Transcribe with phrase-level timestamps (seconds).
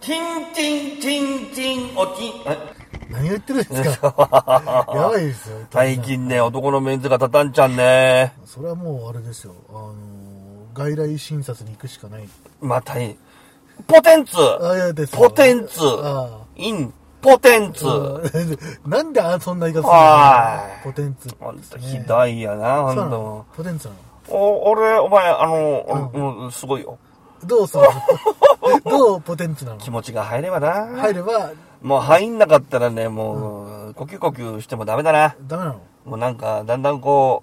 [0.00, 2.58] ティンティンティンティンおティンえ？
[3.10, 4.86] 何を言ってるんですか？
[4.94, 5.58] やばいですよ。
[5.70, 8.34] 最近ね男のメンズが立たんちゃんね。
[8.46, 9.54] それはもうあれですよ。
[9.68, 12.28] あのー、外来診察に行くしかない。
[12.60, 13.16] またい
[13.86, 14.36] ポテンツ。
[14.62, 15.18] あ、いやですよ。
[15.22, 15.80] ポテンツ。
[16.02, 17.86] あインポテンツ。
[17.86, 18.22] うん。
[18.90, 20.86] なんであそんな言い方するはい。
[20.86, 21.28] のポテンツ。
[21.38, 24.00] ほんとひどいよなほんとポテンツなの？
[24.38, 26.96] お俺お前あの、うん、すごいよ
[27.44, 27.84] どうそう
[28.88, 29.78] どうポテンツなの？
[29.78, 30.86] 気持ちが入ればな。
[31.00, 31.52] 入れば
[31.82, 35.34] もう入んなかったらねもう、呼吸呼吸してもダメだな。
[35.46, 35.80] ダメなの？
[36.04, 37.42] もうなんかだんだんこ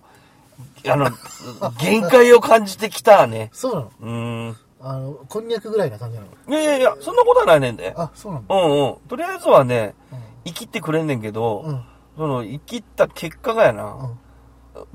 [0.85, 1.09] うあの
[1.79, 3.49] 限界を感じてきたね。
[3.53, 3.91] そうなの？
[4.01, 4.57] うーん。
[4.79, 6.27] あの、こんにゃくぐらいな感じなの？
[6.47, 7.93] いやいやいやそんなことはないねんで。
[7.97, 8.67] あ、そうなの？
[8.67, 8.95] うんうん。
[9.07, 10.19] とりあえずはねうん。
[10.45, 11.83] 生きってくれんねんけど、うん。
[12.15, 14.19] その生きった結果がやな、うん。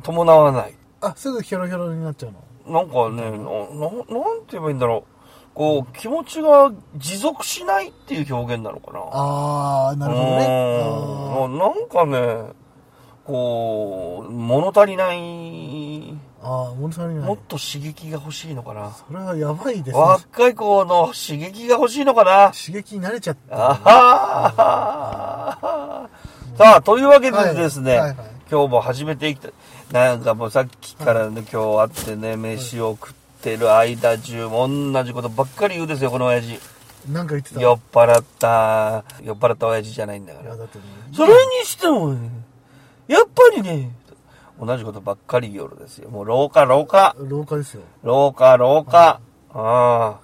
[0.03, 0.75] 伴わない。
[1.01, 2.39] あ、すぐヒョロヒョロになっちゃうの？
[2.67, 5.13] なんかねなななんて言えばいいんだろう
[5.55, 10.47] こう気持ちが持続しないっていう表現なのかなあー、なるほどね。
[11.45, 12.53] うんなんかね
[13.25, 17.39] こう物足りないあーあー、物足りないもっ。
[17.47, 20.03] と刺激が欲しいのかなそれはやばいですね。
[20.03, 23.71] 若い子の刺激が欲しいのかな刺激に慣れちゃった。
[23.71, 23.75] あ
[25.55, 29.53] はーさあ、というわけでですね、はいはいはい今日も始めていきたい。
[29.93, 33.13] なんかもうさっきからね、今日会ってね、飯を食っ
[33.43, 36.59] てる間中、同じことばっかり言うですよ、この親父。
[37.11, 37.61] なんか言ってた。
[37.61, 40.57] 酔っ払った、酔っ払った親父じゃないんだから。
[40.57, 40.63] ね
[41.15, 42.31] それにしてもね、
[43.07, 43.91] やっぱりね、
[44.59, 46.09] 同じことばっかり夜ですよ。
[46.09, 47.83] もう廊下、廊下、廊下ですよ。
[48.03, 49.21] 廊下、廊下。
[49.53, 50.21] ああ、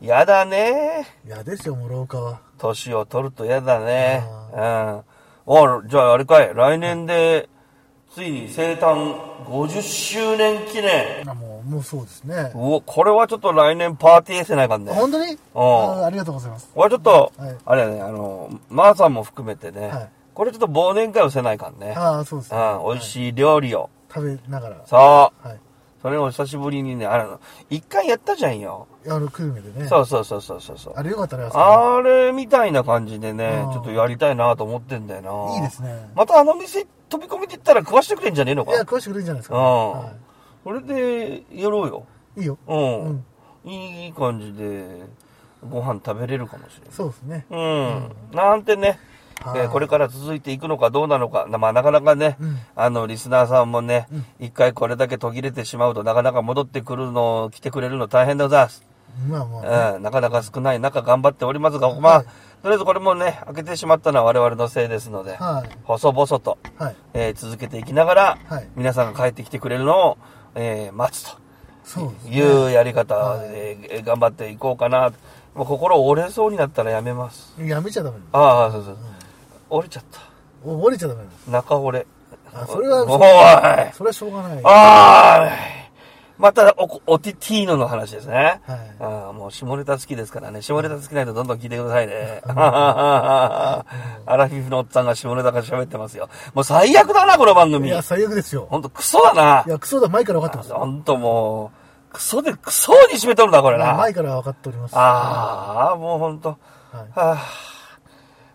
[0.00, 1.06] やだね。
[1.26, 2.40] いやですよ、もう廊下は。
[2.56, 4.24] 年を取ると嫌だね。
[4.54, 5.02] うん。
[5.44, 7.50] おじゃああれかい、来年で、
[8.12, 9.14] ついに生誕
[9.46, 11.28] 50周年記念。
[11.30, 12.50] あもう、もうそうですね。
[12.54, 14.92] うお、これはちょっと来年パーティーせないかんね。
[14.92, 15.38] 本当に？
[15.54, 16.70] うんありがとうございます。
[16.74, 21.92] これちょっと、はいあれやね、あの、マーさんも含めてね、はいこれちょっと忘年会をせないかんね。
[21.96, 22.58] ああ、そうですね。
[22.58, 23.90] うん、美味しい料理を。
[24.12, 24.76] 食べながら。
[24.86, 24.98] そう。
[24.98, 25.58] はい。
[26.02, 28.86] それを久しぶりにね、あの、一回やったじゃんよ。
[29.06, 29.86] あの、久留米でね。
[29.86, 30.94] そうそうそうそうそうそう。
[30.96, 35.54] あれよかったね、あれみたいな感じでねう、んちょっとやりたいなと思ってんだよな。
[35.56, 36.10] いいですね。
[36.14, 38.72] またあの店飛び込みで行ったら食わしてくれんじゃねえのか？
[38.72, 39.56] いや、詳しくれるんじゃないですか。
[39.56, 40.12] うんは
[40.64, 42.06] これでやろうよ。
[42.36, 42.58] いいいよ。
[42.66, 43.04] うん。
[43.04, 43.24] うん
[43.62, 45.02] いい感じで
[45.68, 46.88] ご飯食べれるかもしれない。
[46.92, 47.44] そうですね。
[47.50, 48.12] うん。
[48.32, 48.98] なんてね、はい
[49.40, 58.84] えーこれから続いていくのかどうなのか、まあなかなかね、うんあの、リスナーさんもねうん、一、回これだけ途切れてしまうとなかなか戻ってくるの、来てくれるの大変でございます。
[59.28, 62.26] まあまあ、うん、なかなか少ない中頑張っておりますが、まあ、はい
[62.62, 65.70] とりあえずこれもね、開けてしまったのは我々のせいですので、はい。
[65.84, 66.96] 細々と、はい。
[67.14, 70.18] えー続けていきながら、はい皆さんが帰ってきてくれるのを、
[70.54, 71.34] えー待つ
[71.94, 72.12] と。
[72.28, 75.10] いうやり方はいで、えー頑張っていこうかな。
[75.54, 77.54] もう心折れそうになったらやめます。
[77.58, 78.38] やめちゃダメだ。
[78.38, 78.98] ああ、そうそう。
[79.70, 80.20] 折れちゃった。
[80.64, 81.52] お折れちゃダメだ。
[81.52, 82.06] 中折れ。
[82.52, 83.16] あそれはお
[83.88, 84.60] いそれはしょうがない。
[84.64, 85.50] ああ
[86.36, 88.34] またお、おティティーノの話ですね。
[88.34, 90.62] はいああもう下ネタ好きですからね。
[90.62, 92.42] 下ネタ好きないとどんどん聞いてくださいね。
[92.46, 93.84] ア
[94.26, 96.28] ラフィフのおっさんが下ネタが喋ってますよ。
[96.54, 97.88] もう最悪だな、この番組。
[97.88, 98.66] いや、最悪ですよ。
[98.70, 100.72] ほんとクソだないや、クソだ、前から分かってます。
[100.72, 101.72] ほんとも
[102.10, 103.94] う、クソでクソに締めとるな、これな。
[103.94, 104.96] 前から分かっております。
[104.96, 106.48] ああ、もうほんと。
[106.90, 107.38] ははあ、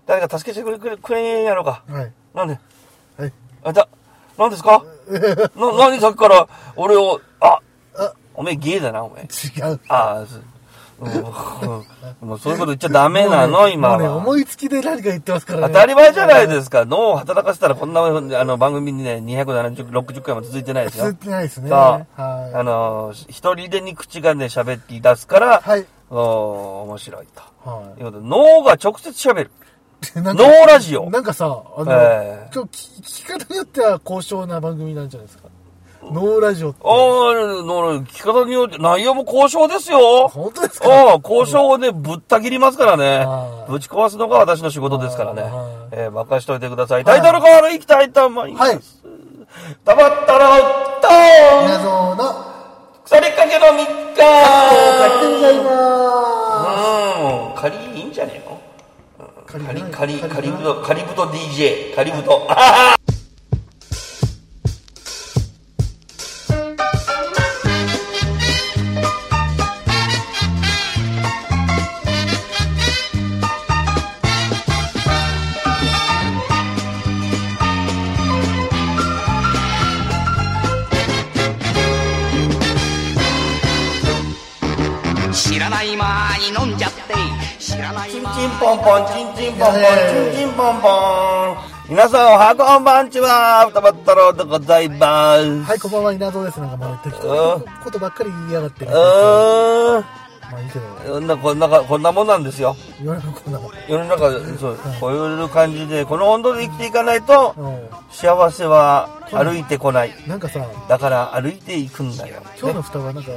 [0.05, 1.83] 誰か助けてくれくれくれんやろか。
[1.89, 1.91] い。
[1.91, 2.11] はい。
[2.33, 2.59] なんで？
[3.17, 3.33] はい。
[3.63, 3.87] あ、だ、
[4.37, 4.83] なんですか？
[5.55, 7.59] な、何さっきから俺を、あ、
[7.97, 9.23] あ、おめえゲイだな、おめえ。
[9.23, 9.79] 違う。
[9.87, 10.43] ああ、そう
[10.97, 14.15] うんうんもうそういうこと言っちゃダメなの、ね今もうね、は。
[14.15, 15.73] 思いつきで何か言ってますからね。
[15.73, 16.85] 当たり前じゃないですか。
[16.85, 21.17] 脳を働かせたらこんなあの番組にね、270、60回も続いてないです続いよ。
[21.21, 21.69] てないですね。
[21.69, 25.69] はあの、一人でに口がね、喋り出すから、い。
[25.69, 25.85] はい。
[26.09, 27.69] お面白いと。
[27.69, 29.51] はいうことで脳が直接喋る。
[30.15, 30.21] い。
[30.21, 31.45] なんノーラジオなんかさ、
[31.77, 35.45] あの、ええ今日聞聞き方によっては高尚な番組なんじゃないですか。
[36.11, 36.79] ノーラジオって。
[36.83, 40.27] ああ、の、聞き方によって、内容も交渉ですよ。
[40.27, 40.87] 本当ですか？
[40.87, 43.65] ああ、交渉をね、ぶった切りますからねは。
[43.67, 45.51] いぶち壊すのが私の仕事ですからねはい。
[45.93, 47.03] えー、任しといてください。
[47.05, 48.69] タイトルコール行きたいと思います。
[48.69, 48.79] はい。
[49.83, 51.09] たまったら、ド
[51.63, 52.35] 皆ーンぞの、
[53.03, 55.71] 腐りかけの3日買ってございま
[57.17, 57.44] うん、
[59.57, 62.45] カリカリカリブドカリブド DJ カリブド、
[88.75, 89.81] ンポンチンチンポンポン、
[90.31, 91.57] チンチンポンポン。
[91.87, 95.61] 皆さんおはこんばんちは、歌ばったろうでございます。
[95.63, 96.59] はい、こんばんは、稲造です。
[96.59, 98.91] なんかもう適当うんなことばっかり言いやがってね。
[98.91, 100.05] うーん。
[100.51, 102.75] まあいいけど、こんな、こんな、こんなもんなんですよ。
[102.99, 104.29] 言われるこんなこ世の中、
[104.59, 107.55] そう、こういう感じで、この温度で生きていかないと、
[108.11, 110.13] 幸せは歩いてこない。
[110.27, 112.41] なんかさ、だから歩いていくんだよ。
[112.59, 113.31] 今日の蓋はなんか、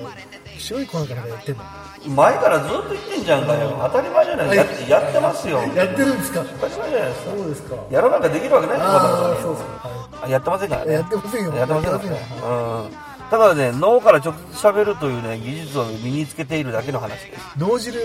[0.59, 1.63] 白い粉かなんかやってんの？
[2.07, 3.77] 前からずっと言ってんじゃんかよ。
[3.83, 4.57] 当たり前じゃない。
[4.57, 5.59] ややってますよ。
[5.75, 6.45] やってるんですか？
[6.61, 7.31] 当たり前じゃないですか。
[7.31, 7.77] そうですか。
[7.91, 9.71] やらなきゃできるわけないってことだそうですか。
[9.89, 10.87] はあやってませんからい。
[10.89, 10.93] ね。
[10.95, 11.55] やってませんよ。
[11.55, 12.49] やってませんから。
[12.49, 12.91] うん。
[13.31, 17.45] ただね、脳から直接喋るというね、技術を身につけているだけの話です。
[17.59, 18.01] 脳汁、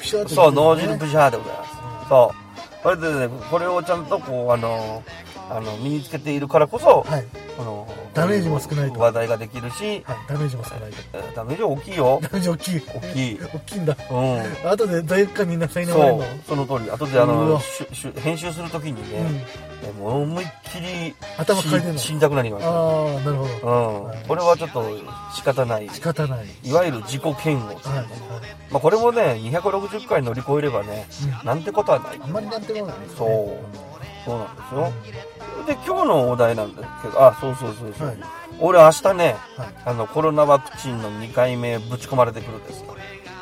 [0.00, 2.08] ピシャーってそう、脳汁プシャーでございます。
[2.08, 2.82] そう。
[2.82, 5.02] それでね、これをちゃんとこう、あの、
[5.48, 7.24] あの、身につけているからこそ、はい。
[7.56, 10.16] この、ダメージも少ないと話題ができるし、はい。
[10.28, 10.96] ダメージも少ないと。
[11.12, 12.18] えーダメージ大きいよ。
[12.22, 12.82] ダメージ大きい。
[12.94, 13.40] 大きい。
[13.54, 13.96] 大きいんだ。
[14.10, 14.70] うん。
[14.70, 16.18] 後で罪悪感になさいながらそう
[16.56, 16.90] の。、その通り。
[16.90, 17.60] 後であうの、
[18.22, 19.22] 編集するときにう
[20.02, 22.66] んもう思いっきり頭抱えてんの死死にたくなります。
[22.66, 22.72] ああ、
[23.20, 24.00] なるほど。
[24.00, 24.24] うんはい。
[24.26, 24.84] これはちょっと
[25.34, 25.88] 仕方ない。
[25.90, 26.46] 仕方ない。
[26.64, 27.44] いわゆる自己嫌悪。
[27.86, 27.96] はい。
[27.98, 28.06] はい
[28.70, 31.06] まあこれもね、260回乗り越えればね、
[31.42, 32.20] うなんてことはない。
[32.20, 33.16] あんまりなんてもないですね。
[33.16, 33.26] そ
[33.95, 33.95] う
[34.26, 34.92] そうなんですよ。
[35.66, 38.08] で、今日のお題なんですけど、あ、そうそうそうそう。
[38.08, 38.18] はい
[38.58, 42.96] 俺明日ね、はいあの、コロナワクチンの2回目ぶち込まれてくるんですよ。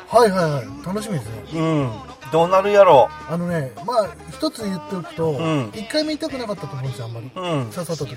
[0.09, 0.67] はいはいはい。
[0.85, 1.61] 楽しみですね。
[1.61, 1.91] うん。
[2.33, 7.31] どうなるやろあのね、まあ、一つ言っておくと、ん一回目痛くなかったと思うんですよ、あんまり。
[7.33, 7.41] う。
[7.41, 7.71] うん。
[7.71, 8.17] 刺さった時。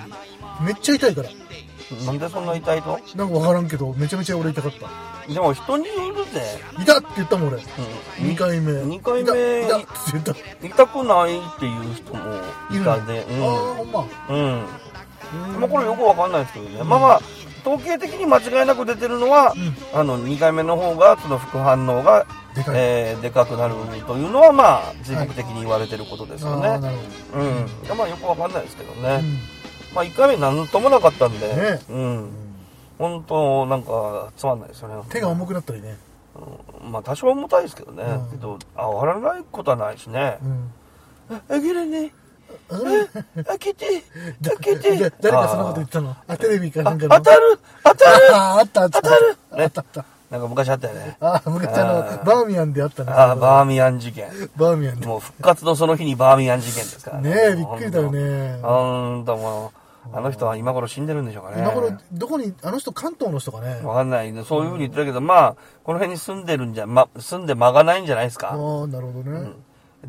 [0.61, 1.29] めっちゃ痛いから。
[2.05, 2.99] なんでそんな痛いと？
[3.15, 5.33] なんかわからんけど、めちゃめちゃ俺痛かった。
[5.33, 6.41] でも人によるぜ。
[6.79, 7.57] 痛っって言ったもん俺。
[7.57, 7.63] うん
[8.29, 8.71] 二回目。
[8.83, 10.35] 二回目痛って言った。
[10.65, 12.19] 痛くないっていう人も
[12.71, 13.25] いたで。
[13.29, 14.05] ああ、ほんま。
[14.29, 14.37] うん。
[14.37, 14.65] うん。
[15.53, 16.83] うんまあこれよくわかんないですけどね。
[16.83, 17.21] まあまあ、
[17.65, 19.53] 統計的に間違いなく出てるのは、
[19.93, 22.25] あの、2回目の方が、その副反応が、
[22.55, 22.75] でかい。
[22.77, 23.75] えーでかくなる
[24.07, 26.67] というのは、まあ、全国的に言われてることですよね。
[26.69, 26.97] ああ、なる
[27.33, 27.97] ほうん。
[27.97, 29.01] まあよくわかんないですけどど。
[29.01, 29.21] ね。
[29.93, 31.93] まあ1回目なんともなかったんで、ねう。
[31.93, 32.29] うんん
[32.97, 34.95] 本当なんか、つまんないですよね。
[35.09, 35.97] 手が重くなったりね。
[36.81, 38.03] うんまあ多少重たいですけどね。
[38.03, 40.45] うんけど、あ、わらないことはないしねう。
[40.45, 40.71] ん。
[41.49, 42.11] あげれね
[42.69, 42.79] あ
[43.35, 43.43] え。
[43.43, 44.03] 開けて、
[44.43, 44.97] 開けて。
[44.97, 46.15] で誰がそんなこと言ってたの？
[46.27, 49.01] あ、テレビかなんか当たる当たるああ、あったあった。
[49.01, 50.05] 当たるあったあった。
[50.29, 51.15] なんか昔あったよね。
[51.21, 51.93] ああ、昔あの、
[52.25, 53.11] バーミヤンであったね。
[53.11, 54.29] ああ、バーミヤン事件。
[54.57, 55.07] バーミヤンで。
[55.07, 58.59] もう復活のその日にバーミヤン事件ですからねえ、びっくりだよね。
[58.61, 59.71] ほんとも
[60.13, 61.59] う、あの人は今頃死んでるんでしょうかね。
[61.59, 63.79] 今頃、どこに、あの人関東の人かね。
[63.83, 64.43] わかんないね。
[64.43, 68.49] そういうふうに言ってたけど、まあ、この辺に住んでるんじゃ、ま、住んで間がないんじゃないですか。
[68.49, 68.55] ああ、
[68.87, 69.51] なるほどね。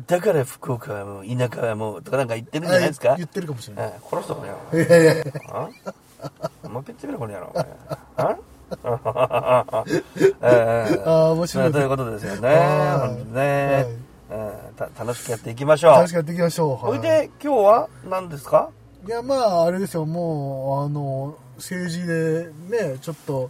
[0.05, 3.13] だから福岡はもう、田舎はもう、とかなんか言ってるんじゃないですか。
[3.13, 3.87] あ言ってるかもしれない。
[3.87, 4.49] ええ殺すとこね。
[4.73, 5.23] いやいやいや。
[5.49, 5.69] あ？
[6.67, 7.53] もう一回言ってみろ、この野郎。
[7.55, 7.65] あ？
[8.19, 8.35] え
[10.41, 11.71] えああ、面白い。
[11.71, 12.41] ということですよね。
[12.41, 12.49] ね、
[13.39, 13.87] え
[14.31, 15.93] えた楽しくやっていきましょう。
[15.93, 16.85] 楽しくやっていきましょう。
[16.85, 18.69] はいそれで、今日は何ですか？
[19.07, 23.49] いや、まあ、あれですよ、もう、あの、政治でね、ちょっと、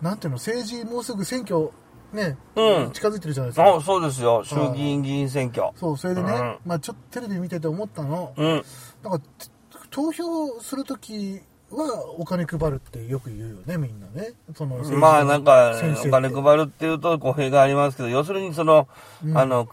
[0.00, 1.70] なんていうの、政治、もうすぐ選挙、
[2.12, 3.74] ね、うん近づいてるじゃないですか。
[3.76, 4.44] あそうですよ。
[4.44, 5.70] 衆議院議員選挙。
[5.76, 8.62] そう、それでね、うんまあ、ちょっとテレビ見てて思ったの、うん。
[9.02, 9.24] なんか、て
[9.90, 11.40] 投票するとき
[11.70, 14.32] はお金配るってよく言うよね、みんなね。
[14.54, 15.74] そのまあなんか、
[16.04, 18.88] お金配るっていうと語弊がありますけど、要するにその、
[19.24, 19.68] うんあの、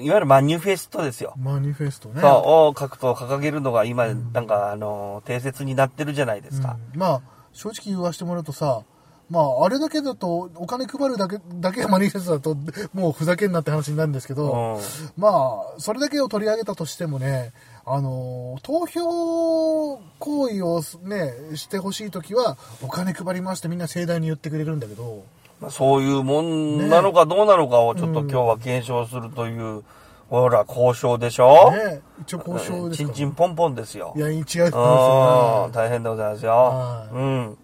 [0.00, 1.34] いわゆるマニフェストですよ。
[1.38, 2.20] マニフェストね。
[2.20, 6.76] そうを書くと掲げるのが今、なんかあの、定説になってるじゃないですか。
[6.94, 8.82] うんまあ正直言わせてもらうとさ
[9.28, 12.56] まああれだけだとお金配るだけだけがマニフェストだと
[12.92, 14.80] もうふざけんなって話になるんですけど、うん
[15.16, 17.52] まあそれだけを取り上げたとしてもね
[17.86, 25.24] あの投票行為をねしてほしい時はお金配りますってみんな盛大に言ってくれるんだけど
[25.60, 29.82] まあそういうもんなのかどうなのかをちょっと今日は検証するという、
[30.28, 34.14] ほら、交渉でしょ、ね一応交渉ですちんちんぽんぽんですよ。
[34.16, 37.06] いや違うですようんね大変でございますよは。
[37.12, 37.58] いうん。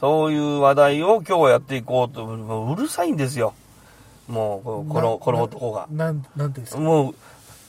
[0.00, 3.52] そういう話題を今日はやっていこうと、もううるさいんですよ。
[4.28, 5.86] もう、ここの、なこの男が。
[5.90, 6.80] なんなんていうんですか？
[6.80, 7.14] もう、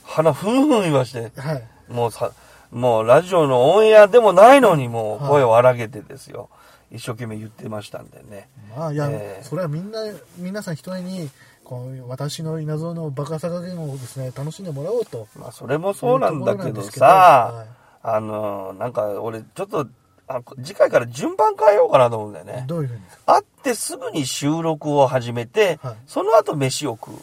[0.04, 2.32] 鼻ふんふん言わして、はいもうさ、
[2.72, 6.50] もうラジオのオンエアでもないのにもう声を荒げてですよ。
[6.92, 8.48] 一生懸命言ってましたんでね。
[8.76, 10.00] まあいや、ええそれはみんな
[10.38, 11.30] 皆さん一重に
[11.64, 17.68] こう私の稲造のバカさ加減をですね楽しんでもらおうとまあそれもそうなんだけどいうところなんですけどさはい、
[18.04, 19.88] あの、なんか俺ちょっと、
[20.28, 22.66] あ次回から順番変えようかなと思うんだよね。
[22.68, 27.14] どういうふうに会ってすぐに収録を始めて、はいその後飯を食う。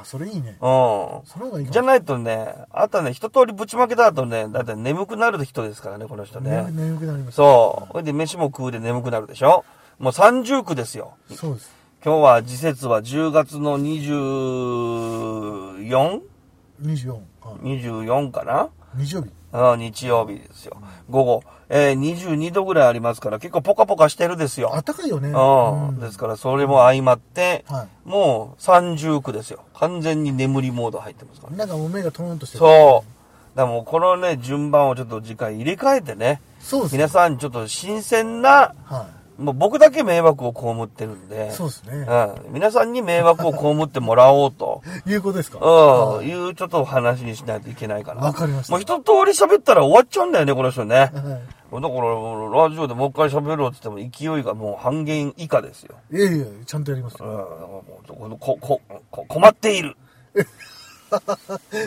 [0.00, 0.56] あそれいいねうん。
[0.58, 6.66] その方がいいじゃないとね、あとね、一通りぶちまけた後ね、だって眠くなる人ですからね、この人ね。
[6.70, 7.92] 眠眠くなりますそう。
[7.92, 9.64] それで飯も食うで眠くなるでしょ？
[9.98, 11.14] もう三重苦ですよ。
[11.34, 11.72] そうです
[12.04, 16.20] 今日は時節は10月の 24?24
[16.82, 17.10] 24。
[17.12, 17.22] はい。
[17.82, 18.68] 24かな？
[18.94, 19.30] 日曜日。
[19.52, 20.76] あ日曜日ですよ。
[21.08, 24.74] 午後、えー、22度ぐらいありますから、結構ポカポカしてるですよ。
[24.74, 25.30] あったかいよね。
[25.30, 26.00] うん。
[26.00, 29.60] ですから、それも相まって、はいもう39ですよ。
[29.74, 31.56] 完全に眠りモード入ってますから。
[31.56, 32.60] なんかもう目がトーンとしてる。
[32.60, 33.56] そう。
[33.56, 36.98] だからもうこのね、順番をちょっと次回入れ替えてね、そうですね。
[36.98, 42.06] 皆さんちょっと新鮮な、はもう僕だけ迷惑を被ってるんでい。、そうですね。
[42.08, 42.52] うん。
[42.52, 44.82] 皆さんに迷惑を被ってもらおうと。
[45.06, 45.58] いうことですか？
[45.60, 48.22] うん、はいいうちょっと話にしないといけないかな。
[48.22, 50.96] わかりましたもう一通り喋ったら終わっちゃうんだよね、この人ね。
[50.96, 51.10] はい
[51.70, 55.96] だから、ラジオでもう一回喋ろうって言っても勢いがもう半減以下ですよ。
[56.10, 57.84] いやいや、ちゃんとやりますうん、よ。
[58.08, 58.80] もうこ、こ、
[59.10, 59.94] こ、困っている。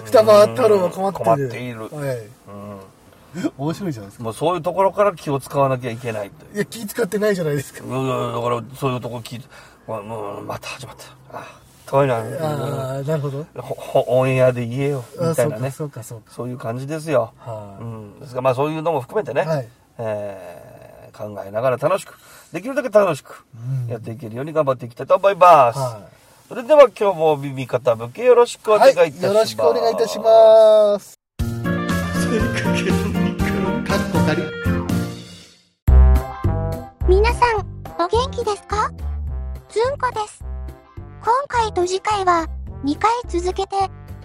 [0.06, 1.26] 双葉太郎は困ってる。
[1.26, 2.20] 困っているはい。
[3.58, 4.24] 面白いじゃないですか。
[4.24, 6.56] もうそういうところから気を使わなきゃいけないという。
[6.56, 7.86] いや、気使ってないじゃないですか。
[7.86, 9.48] いやいやだから、そういうとこ聞いて、
[9.88, 11.38] もう、また始まった。
[11.38, 12.16] あ、遠いな。
[12.18, 13.46] ああ、なるほど。
[14.08, 15.72] オンエアで言えよ、みたいなね。
[15.72, 16.32] そうか、そうか。
[16.32, 17.34] そういう感じですよ。
[17.40, 18.20] はうん。
[18.20, 20.72] ですが、まあそういうのも含めてね、はいえー
[21.12, 22.18] 考えながら楽しく、
[22.52, 23.46] できるだけ楽しく
[23.86, 25.78] うんやっていけるように頑張っていきたいと思います。
[25.80, 26.08] は
[26.48, 29.26] それでは今日も耳方向けよろしくお願いいたします。
[29.26, 31.21] よろしくお願いいたします。
[34.32, 34.44] かっこかり。
[37.08, 37.60] 皆さん、
[38.00, 38.90] お元気ですか？
[39.70, 40.44] ずんこです。
[41.22, 42.48] 今回と次回は、
[42.86, 43.76] 2回続けて、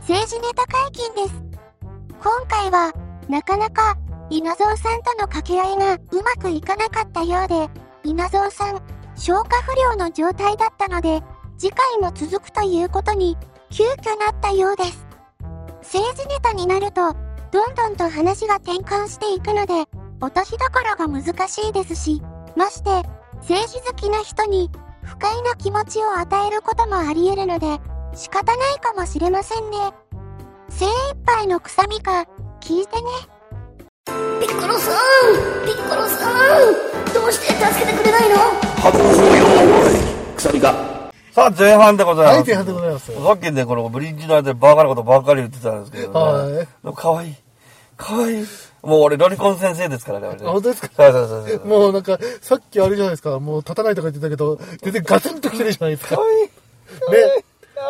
[0.00, 1.42] 政治ネタ解禁です。
[2.22, 2.92] 今回は、
[3.28, 3.96] なかなか、
[4.30, 7.68] 稲造さんとの掛け合いがうまくいかなかったようで、
[8.04, 8.80] 稲造さん、
[9.16, 11.22] 消化不良の状態だったので、
[11.58, 13.36] 次回も続くということに、
[13.70, 15.06] 急遽なったようです。
[15.82, 17.14] 政治ネタになると、
[17.52, 19.84] どんどんと話が転換していくので、
[20.20, 22.22] 落としどころが難しいですし、
[22.56, 22.90] まして、
[23.36, 24.70] 政治好きな人に
[25.02, 27.78] 不快な気持ちを与えることもあり得るので、
[28.14, 29.78] 仕方ないかもしれませんね。
[30.68, 30.90] 精一
[31.24, 32.26] 杯の臭みか、
[32.60, 33.08] 聞いてね。
[34.40, 34.94] ピッコロさん
[35.64, 36.32] ピッコロさん
[37.14, 38.36] どうして助けてくれないの？
[41.36, 42.36] さあ、前半でございます。
[42.38, 43.12] はい、前半でございます。
[43.12, 46.18] さっきね、このブリッジの間でバカなことばっかり言ってたんですけどね。
[46.18, 47.34] はいでも可愛い。
[47.98, 48.46] 可愛い。
[48.82, 50.46] もう俺、ロリコン先生ですからね、俺ね。
[50.46, 50.88] あ本当ですか？
[50.96, 51.66] そうそうそうそう。
[51.66, 56.16] もうなんか、さっきあれじゃないですか、もう立たないとか言ってたけど、全然ガツンと来てるじゃないですか。
[56.16, 56.28] 可ね。
[57.18, 57.42] 愛い。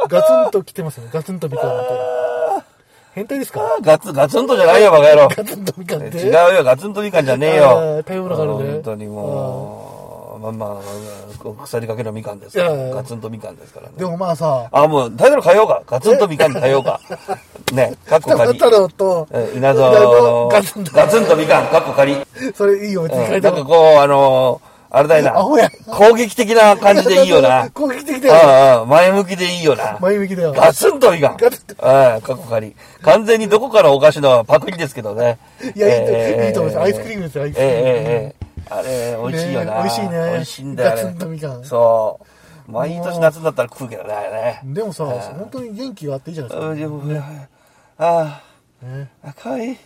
[0.09, 1.09] ガツンと来てますね。
[1.12, 2.65] ガツンとみかんみたいな。
[3.12, 3.61] 変態ですか？
[3.81, 5.29] ガツ、ガツンとじゃないよ、バカ野郎。
[5.29, 6.19] ガツンとみかんって。
[6.19, 7.99] 違うよ、ガツンとみかんじゃねえあよー。
[7.99, 10.05] 食べ物があるね本当にもう、
[10.53, 10.81] まあまあま
[11.62, 12.71] あ、腐りかけのみかんですから。
[12.76, 13.95] ガツンとみかんですからね。
[13.97, 15.83] でもまあさ、あ、もう、タイトル変えようか？
[15.87, 17.00] ガツンとみかんに変えようか？
[17.73, 18.59] ね、カッコ双葉仮。
[18.59, 22.17] 太郎と、え稲造のガツンとガツンとみかん、カッコ仮。
[22.55, 23.50] それいいよ、別に変うんな。
[23.50, 25.33] んかこう、あのーあれだよな。
[25.33, 27.69] 攻撃的な感じでいいよな。
[27.75, 28.87] 攻撃的だよ。
[28.87, 29.99] 前向きでいいよな。
[30.00, 30.53] 前向きだよ。
[30.57, 31.37] ガツンとみかん。
[31.37, 32.75] ガツンああ、かっこ仮。
[33.03, 35.38] 完全にどこからお菓子のパクリですけどね。
[35.75, 36.85] いや、いいとええいいと思います。
[36.85, 37.75] アイスクリームですよ、アイスクリーム。
[37.75, 39.75] ええええええあれ、美味しいよな。
[39.76, 41.02] ね美味しいね美味しいんだよ、あれ。
[41.02, 42.20] ガツンとみかんそ
[42.68, 42.70] う。
[42.70, 44.61] 毎年夏になったら食うけどね、あれね。
[44.64, 46.68] でもさ、ええ本当に元気があっていいじゃないですか。
[46.68, 47.02] うんでも
[47.99, 48.42] あ
[48.82, 49.73] ねあ、かわいい。
[49.73, 49.76] い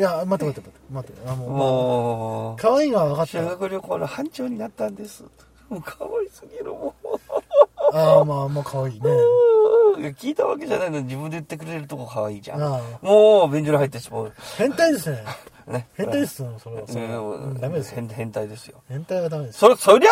[0.00, 0.70] や、待って待って待って。
[0.92, 1.28] 待って。
[1.28, 3.44] あ、もう、もう、可愛いのは分かった修よ。
[3.50, 5.24] 学旅行の班長になったんです。
[5.68, 7.08] もう可愛すぎる、もう。
[7.92, 9.10] ああ、まあ、まあ、可愛いね。
[9.98, 12.62] いや聞いたわけじゃないのに自分で言ってくれるとこ可愛いじゃん。
[12.62, 14.32] あもう、便所に入ってしまう。
[14.56, 15.24] 変態ですね。
[15.66, 15.88] ね。
[15.94, 16.88] 変態ですよ、それは。
[16.88, 17.96] それはダメですよ。
[17.96, 18.82] 変変態ですよ。
[18.88, 19.58] 変態はダメです。
[19.58, 20.10] そ、そりゃ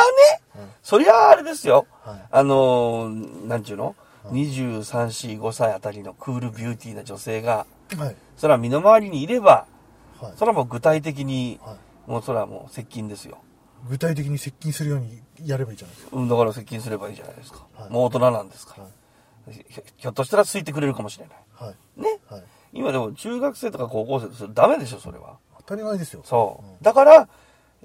[0.56, 1.86] あね、そりゃああれですよ。
[2.02, 3.94] はいあのー、なんちゅうの、
[4.30, 7.66] ?23、4、5歳あたりのクールビューティーな女性が、
[7.96, 8.16] はい。
[8.36, 9.66] それは身の回りにいれば、
[10.20, 10.32] はい。
[10.36, 11.76] それはもう具体的に、はい
[12.08, 13.38] もうそれはもう接近ですよ。
[13.88, 16.16] 具体的に接近するようにやればいいじゃないですか。
[16.16, 17.66] うん、だから接近すればいいじゃないですか。
[17.74, 18.82] はいもう大人なんですから。
[18.84, 18.90] は
[19.50, 19.64] ひ
[19.96, 21.36] ひょっとしたら好いてくれるかもしれない。
[21.54, 22.00] はい。
[22.00, 22.18] ね。
[22.28, 22.44] はい。
[22.72, 24.48] 今でも中学生とか高校生ですよ。
[24.52, 25.38] ダメでしょ、それは。
[25.58, 26.22] 当たり前ですよ。
[26.24, 26.84] そう。
[26.84, 27.28] だから、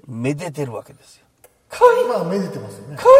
[0.06, 1.24] めでてるわけですよ。
[1.68, 2.96] かわいいまあ、めでてますよね。
[2.96, 3.14] かわ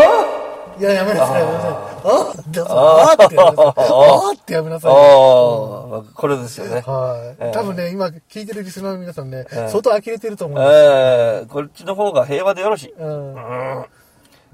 [0.00, 0.04] いい
[0.40, 0.43] あ
[0.78, 1.70] いや、やめなさい、やめなさい。
[1.70, 3.74] あってあーってやめなさい。
[3.76, 4.94] あーってやめなさあい。
[4.94, 6.80] ああ、これですよね。
[6.80, 7.42] はい。
[7.44, 10.74] ええ多分ね、今聞いてるリスナーの皆さんね、ええ相当呆れてると思います。
[10.74, 12.92] ええこっちの方が平和でよろしい。
[12.92, 13.84] うんうん。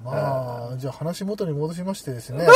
[0.05, 2.47] まあ、じゃあ話元に戻しましてですね。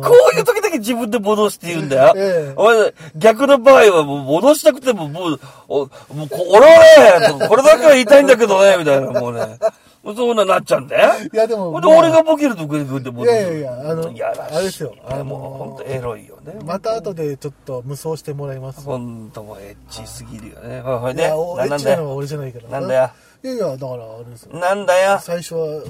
[0.00, 2.14] こういう時だけ自分で戻して言うんだよ。
[2.16, 9.58] ええお前、逆の場合はもう戻したくても、もう、お、もうこ、俺はね、これだけは言いたいんだけどね、みたいな、もうね。
[10.02, 11.28] そうななっちゃうんだよ。
[11.30, 13.32] いやでもで、まあ俺がボケるとグイグイって戻す。
[13.32, 16.54] いやいやいやあのいやらしいあれですよあのもうほんとエロいよね。
[16.64, 18.80] また後でちょっと無双してもらいます。
[18.80, 20.80] ほんともうエッチすぎるよね。
[20.80, 21.64] ほいほいでいや、おエ。
[21.64, 22.80] ッチなのは俺じゃないから。
[22.80, 23.10] なんだよ。
[23.42, 24.58] いやいや、だからあれですよ。
[24.58, 25.18] なんだよ。
[25.20, 25.82] 最初は、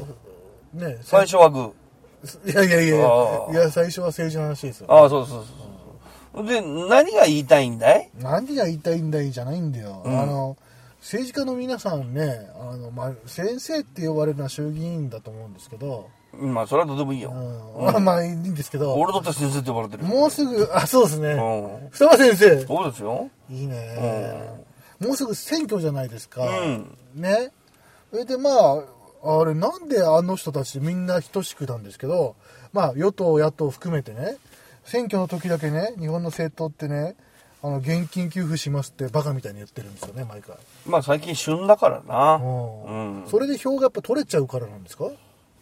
[0.75, 1.71] ね、最初はグー。
[2.44, 4.86] いやいやいやああいや、最初は政治の話ですよ。
[4.88, 5.44] ああ、そうそうそう
[6.34, 6.46] そう。
[6.46, 8.10] で、何が言いたいんだい？
[8.20, 10.02] 何が言いたいんだいじゃないんだよ。
[10.04, 10.56] うんあの、
[11.00, 17.32] 政治家の皆さんね、あの、まあ、先生って呼ばれるのは衆議院だと思うんですけど、まあ、それはどうでもいいよ。
[17.32, 20.04] うん、まあまあいいんですけど、俺だって先生って呼ばれてる。
[20.04, 21.28] もうすぐ、あ、そうですね。
[21.32, 21.88] うん。
[21.90, 22.66] 双葉先生。
[22.66, 23.28] そうですよ。
[23.50, 24.60] いいね。
[25.00, 26.44] もうすぐ選挙じゃないですか。
[26.44, 27.50] うんね。
[28.10, 28.84] それでまあ、
[29.22, 32.36] あれなんであの人たちみんな等しくなんですけど、
[32.72, 34.36] まあ与党野党含めてね、
[34.84, 37.16] 選挙の時だけね、日本の政党ってね、
[37.62, 40.56] あの現金給付しますってバカみたいに言ってるんですよね、毎回。
[40.86, 42.36] まあ、最近旬だからな。
[42.36, 43.28] ううんん。
[43.28, 45.04] それで票がやっぱ取れちゃうからなんですか？
[45.04, 45.12] う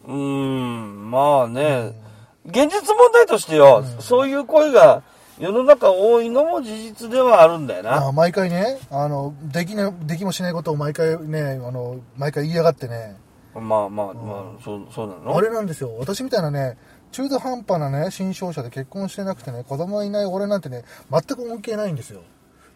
[0.07, 1.93] ーん、まあね、
[2.45, 5.03] 現実問題としてよ、そういう声が
[5.37, 8.07] 世の中多いのも事実ではあるんだよな。
[8.07, 13.17] あ毎回ね、あの、できな、できもしないことを毎回ね、あの、毎回言いやがってね、
[13.59, 15.37] まあまあ、まあ、そう、そうなの？
[15.37, 15.95] あれなんですよ。
[15.99, 16.77] 私みたいなね、
[17.11, 22.21] 中途半端なね、新商社で結婚してなくてね、子供がいない俺なんてね、全く恩恵ないんですよ。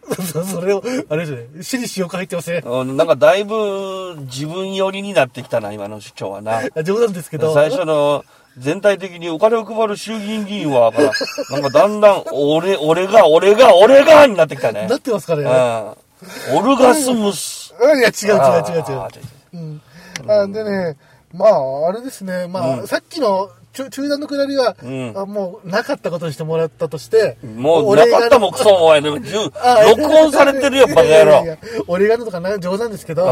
[0.44, 2.62] それを、あれですね、私利私欲入ってますね。
[2.64, 6.60] うんなんかだいぶ自分寄りになってきたな、今の主張はな。
[6.84, 7.54] 冗談ですけど。
[7.54, 8.24] 最初の
[8.58, 10.92] 全体的にお金を配る衆議院議員は、
[11.50, 14.86] なんかだんだん、俺、俺が、俺が、俺がになってきたね。
[14.88, 15.44] なってますかうね。
[15.44, 16.56] ん。
[16.56, 17.74] オルガスムス。
[17.80, 19.20] うんいや、違う違う違う違あうー。
[19.54, 19.80] うん。
[20.28, 20.96] あでね、
[21.32, 29.20] まあ、あれですね、まあ、さっきの中中断のくだりは、んあもうなかったことにしてもらったとして、もう、なかったもん、クソもお前ね。
[29.20, 31.46] じゅあ録音されてるよ、バカ野郎いやいやい。
[31.46, 33.28] や俺がのとかな冗談ですけど、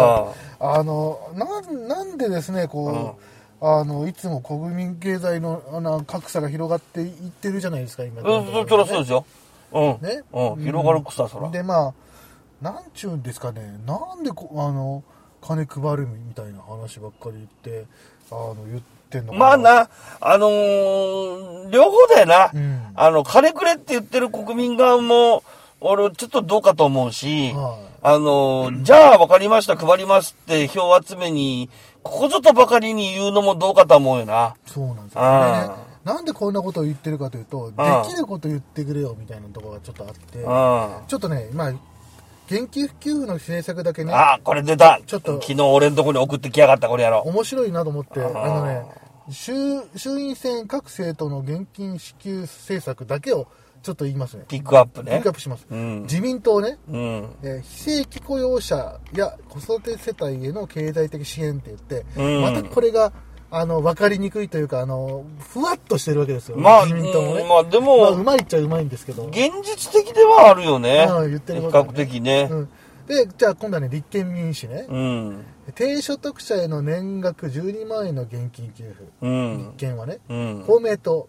[0.61, 3.17] ああの、なん、なんでですね、こ
[3.61, 8.21] う、あの、いつも国民経済のあの格差が広がっていってるじゃないですか、今。
[8.23, 9.25] うん、そそりゃそうですよ。
[9.73, 9.85] うん。
[10.03, 11.51] ねうん、広がる草、そら。
[11.51, 11.95] で、まあ、
[12.61, 15.05] なんちゅうんですかね、なんでこ、あの、
[15.47, 17.87] 金配るみたいな話ばっかり言って、
[18.31, 18.81] あの、言っ
[19.11, 19.45] てんのかな。
[19.45, 19.89] まあな、
[20.21, 22.51] あのー両方だよな。
[22.55, 25.43] うんあの、金くれって言ってる国民側も、
[25.81, 31.71] 俺、ちょっとどうかと思うし、はいあのーじゃあ分かりました、配りますって票集めに、
[32.03, 34.55] ここぞとばかりに言うのもどうかと思うよな。
[34.67, 35.93] そうなんですよ、あね。
[36.05, 41.07] なんでこんなことを言ってるかというと、であきること言ってくれよみたいなところがちょっとあって、うん。
[41.07, 41.73] ちょっとね、まあ、
[42.47, 45.01] 現金給付の政策だけね、あ、これ出た。
[45.07, 47.21] ちょっと昨日俺のとこに送ってきやがった、これやろ。
[47.21, 48.83] 面白いなと思って、ああのね、
[49.31, 49.53] 衆
[49.97, 53.47] 衆院選各政党の現金支給政策だけを
[53.83, 54.45] ちょっと言いますね。
[54.49, 55.35] ピックアップねピックアッ。
[55.35, 55.67] プします。
[55.71, 57.37] うん自民党ね、うん。
[57.43, 63.13] えー非正規雇用者や子育て世帯への経済的支援って言って、うんまたこれが、
[63.55, 66.57] あの、わかりにくいというか、あの、ふわっとしてるわけですよ。
[66.57, 67.43] まあ自民党もね。
[67.43, 69.27] うんまあでもまあ、うまいっちゃうまいんですけど。
[69.27, 71.07] 現実的ではあるよね。
[71.07, 72.49] うん言ってる比ことはね較的ね。
[72.51, 72.69] うん。
[73.07, 74.87] で、じゃあ今度はね、立憲民主ね。
[74.89, 75.45] うん。
[75.75, 79.05] 低所得者への年額12万円の現金給付。
[79.21, 79.71] うん立。
[79.77, 80.21] 憲はね。
[80.31, 80.65] うん。
[80.67, 81.29] 公明党、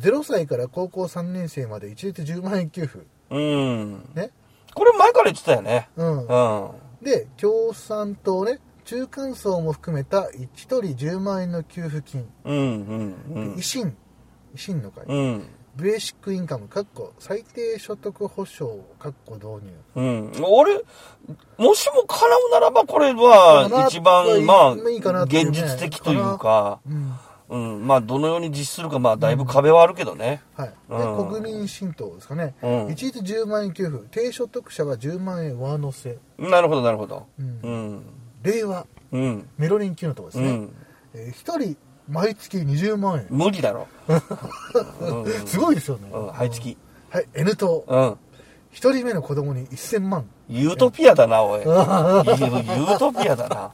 [0.00, 3.00] 0歳から高校3年生まで一律10万円給付。
[3.30, 4.08] うん。
[4.14, 4.30] ね。
[4.74, 5.88] これ前から言ってたよね。
[5.96, 6.22] うんう。
[6.22, 6.70] ん。
[7.02, 12.26] で、共産党ね、中間層も含めた1人10万円の給付金。
[12.44, 12.56] うん。
[12.56, 13.14] うん。
[13.34, 13.62] うん維。
[13.62, 13.92] 新、維
[14.56, 15.04] 新の会。
[15.06, 15.48] うん。
[15.76, 19.72] ベーシックインカム、かっこ最低所得保障、かっこ導入。
[19.96, 20.32] うん。
[20.46, 20.74] 俺、
[21.58, 27.14] もしも叶うならば、これは一番、まあ、いいかなっていう現ね実的というか、うん。
[27.48, 27.86] うん。
[27.86, 30.42] まあ、どのように実施するか、まあ、だいぶ壁はあるけどね。
[30.56, 30.68] はい。
[30.68, 32.54] で、うん国民新党ですかね。
[32.62, 34.04] うん一律10万円給付。
[34.10, 36.18] 低所得者は10万円上乗せ。
[36.38, 37.26] なるほど、なるほど。
[37.38, 38.02] うんうん。
[38.44, 39.48] 令和、うん。
[39.58, 40.46] メロリン級のとこですね。
[40.48, 40.74] うん。
[41.14, 41.76] えー一人、
[42.08, 43.26] 毎月20万円。
[43.30, 43.88] 無理だろ。
[45.46, 46.10] すごいですよね。
[46.12, 46.26] うん。
[46.28, 46.76] はい、月。
[47.10, 47.84] はい、N 党。
[47.86, 48.16] うん。
[48.72, 50.24] 一人目の子供に1000万。
[50.48, 51.60] ユートピアだな、おい。
[51.62, 53.70] ユートピアだな。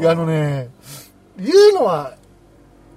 [0.00, 0.70] いや、あのね、
[1.38, 2.14] 言うのは、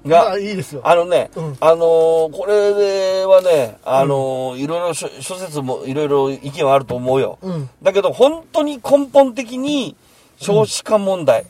[0.04, 0.82] まがあ、いいですよ。
[0.84, 7.40] あのね、うんあのーこれはね、あのーいろいろ諸諸説もいろいろ意見はあると思うよ。
[7.42, 7.70] うん。
[7.82, 9.96] だけど、本当に根本的に
[10.38, 11.46] 少子化問題。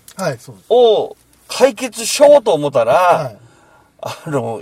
[0.70, 1.16] を
[1.48, 3.38] 解決しようと思ったら、はい。
[4.02, 4.62] あの、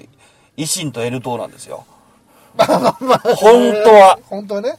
[0.57, 1.85] 維新と N 党なんですよ。
[2.57, 4.19] 本当は。
[4.29, 4.77] 本当はね。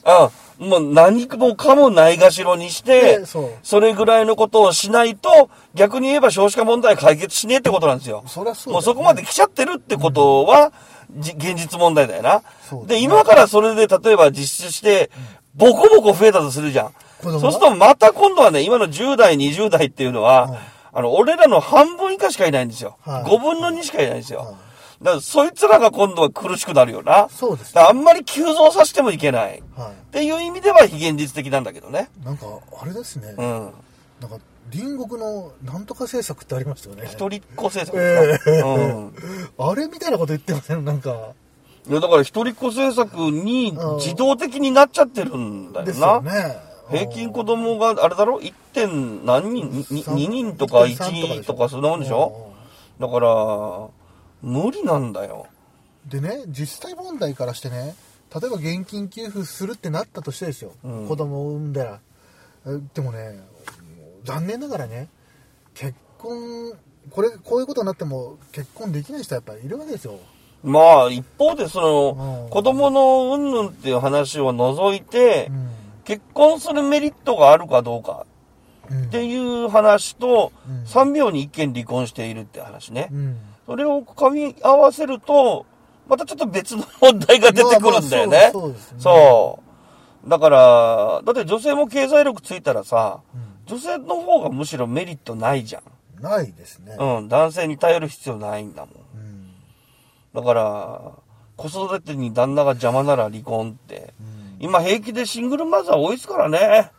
[0.59, 0.68] うん。
[0.68, 8.22] もう何もかもないがしろにしてで、そうそれぐらいのことをしないと、逆に言えば少子化問題解決しねえってことなんですよ。
[8.28, 10.72] そりゃそうねもうそこまで来ちゃってるってことは、
[11.16, 12.42] じ現実問題だよな。
[12.87, 15.11] ね今からそれで例えば実施して、
[15.57, 16.94] ボコボコ増えたとするじゃん。
[17.30, 20.58] そうするとまた今度はね、今の10代、20代っていうのは、うん
[20.96, 22.96] あの、俺らの半分以下しかいないんですよ。
[23.02, 24.40] はい5分の2しかいないんですよ。
[24.40, 24.54] はい
[25.02, 27.28] だからそいつらが今度は苦しくなるよな。
[27.28, 29.62] そうですねあんまり急増させてもいけない。
[29.76, 32.08] はっていう意味では非現実的なんだけどね。
[32.22, 32.24] い。
[32.24, 32.46] なんか、
[32.80, 33.34] あれですね。
[33.37, 33.72] うん。
[34.20, 34.38] なんか
[34.72, 39.14] 隣国のなんとか政策ってありましたよね一人っ子政策ですか、うん。
[39.58, 40.84] あれみたいなこと言ってません？
[40.84, 46.06] なんかいや、だから一人っ子政策に自動的になっちゃってるんだよですな。
[46.06, 46.56] よね
[46.90, 48.53] 平均子供があれだろ ?1.
[48.73, 49.70] 点何人？
[49.70, 52.53] に ?2 人とか1とかそんなもんでしょ？
[53.01, 53.88] だから、
[54.42, 55.47] 無理なんだよ。
[56.07, 57.94] でね実際問題からしてね
[58.35, 62.01] 例えば現金給付するってなったとしてですよ、うん子供を産んだら
[62.66, 63.40] えでもね
[64.25, 65.09] 残念ながらね
[65.73, 66.73] 結婚
[67.11, 70.18] これこういうことになっても結婚できない人はやっぱりいるわけですよ
[70.62, 75.70] まあ、一方でそうんの、子供の云々っていう話を除いてう、ん
[76.05, 78.27] 結婚するメリットがあるかどうか
[78.90, 83.14] うんっていう話とうん、3秒に1件離婚しているって話ねう。
[83.14, 85.64] んそれを噛み合わせると、
[86.07, 88.51] またちょっと別の問題が出てくるんだよね。
[88.53, 89.59] そうねそ
[90.27, 90.29] う。
[90.29, 96.23] だから、だって女性も経済力ついたらさ、うん女性の方がむしろメリットないじゃん。
[96.23, 98.95] ないですねうん、男性に頼る必要ないんだもん。
[99.14, 99.51] うん
[100.35, 101.12] だから、
[101.57, 104.12] 子育てに旦那が邪魔なら離婚って。
[104.21, 104.34] うん
[104.64, 106.90] 今平気でシングルマザー多いですからね。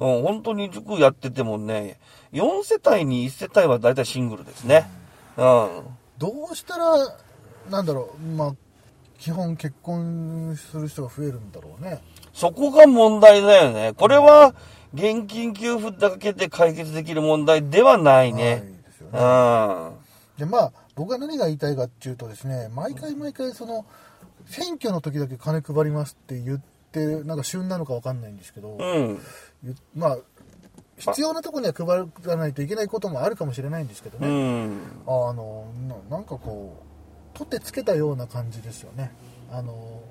[0.00, 2.00] うんうん、本当に塾やっててもね、
[2.32, 4.90] 4世帯に1世帯は大体シングルですね。
[5.36, 5.68] うん。
[6.18, 6.96] どうしたら
[7.70, 8.54] なんだろうまあ
[9.20, 12.00] 基本結婚する人が増えるんだろうね
[12.32, 13.92] そこが問題だよね。
[13.96, 14.56] これは、
[14.92, 18.72] 現金給付だけで解決できる問題ではないないね。
[18.84, 19.92] ですよねうん。
[20.36, 23.86] でまあ僕が何が言いたいかっていうとですね毎回毎回その
[24.46, 26.77] 選挙の時だけ金配りますって言って
[27.24, 29.20] なんか旬なのかわかんないんですけど、うん。
[29.62, 30.18] ゆまあ
[30.98, 34.80] 必要なところには配らないといけないこともあるかもしれないんですけどうね、ん。
[35.06, 35.66] あの
[36.10, 36.82] ななんかこ
[37.34, 39.12] う取ってつけたような感じですよね
[39.50, 40.02] あの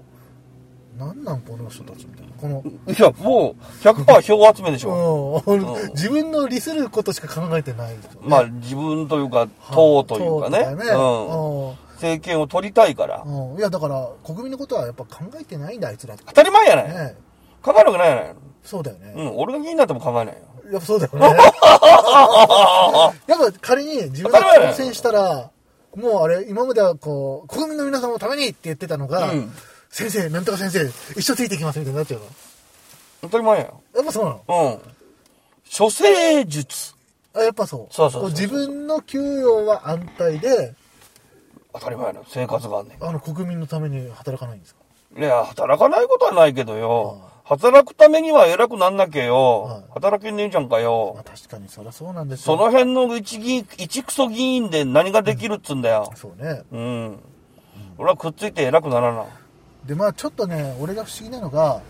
[0.97, 5.43] なんなんこの人たちみたいなこのいや、もう、100%票集めでしょ。
[5.45, 10.63] うんうん自分の利することしか考えてないねまあ、自分というか、党というかね。
[10.63, 11.86] 党とかうん。
[11.97, 13.23] うん政権を取りたいから。
[13.25, 16.87] うん、いやだから国民のことはやっぱ考えてないんだあいつら当たり前やない。
[16.89, 17.15] ね
[17.61, 18.35] 考えるわけないやない。
[18.63, 19.37] そうだよね、うん。
[19.37, 20.41] 俺が議員になっても考えないよ。
[20.71, 21.37] やっぱそうだよね やっ
[23.27, 25.49] ぱ仮に自分が当選したら
[25.95, 29.51] もうあれ今まではこう国民の皆様のためにって言ってたのが、うん
[29.89, 30.85] 先生なんとか先生
[31.17, 32.25] 一緒ついていきますみたいになっちゃうの
[33.21, 33.81] 当たり前やよ。
[33.95, 34.79] やっぱそうなのうん。
[35.75, 36.93] 処世術。
[37.33, 40.75] あやっぱそうそうそうそうこ自分の給与は安泰で
[41.79, 42.21] 当たり前やな。
[42.27, 43.03] 生活があんねん。
[43.03, 44.81] あの国民のために働かないんですか？
[45.17, 47.21] いや、働かないことはないけどよ。
[47.45, 49.63] 働くためには偉くなんなきゃよ。
[49.63, 51.23] はい働けねえじゃんかまよあ。
[51.23, 56.11] 確かにそりゃそうなんですそよの辺の一議一クソ議員で何ができるっつんだよ。
[56.15, 57.19] そうねうん。
[57.97, 59.25] 俺はくっついて偉くならな。
[59.85, 61.81] でまあちょっとね俺が不思議なのが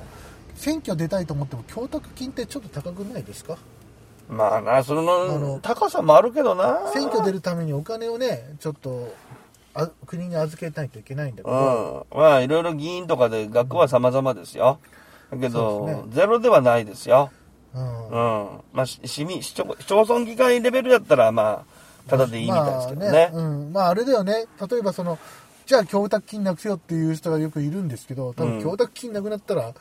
[0.53, 3.57] 選挙出たいと思っても供託金ってちょっと高くないですか？
[4.29, 6.91] まあな、そあのの高さもあるけどな。
[6.93, 9.11] 選挙出るためにお金をねちょっと
[9.77, 12.17] あ国に預けないといけないんだけうど、ん。
[12.17, 14.79] まあ、いろいろ議員とかで額は様々ですよ。
[15.31, 17.29] だけど、ねゼロではないですよ。
[17.75, 18.11] うんう
[18.55, 18.59] ん。
[18.73, 23.29] まあ、し市民、市町市町村議会レベルやったら、まあ、ただでいいみたいですけどね。
[23.33, 25.19] まあうん、まああれだよね例えばその
[25.65, 29.73] じゃあ供託金なくせよっていう人がよくいるんですけど多うん分供託金なくなったら、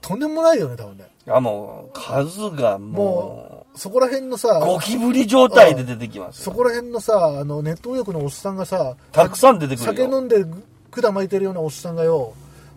[0.00, 6.44] とんでもないよね多分ねあ、もう、数がももうそこら辺のう、さゴキブリ状態で出てきますよ。
[6.44, 9.92] そこら辺のさあのネット右翼のおっさんがさたくさん出てくるよ。
[9.92, 10.44] 酒飲んで
[10.90, 12.34] 管巻いてるようなおっさんがよ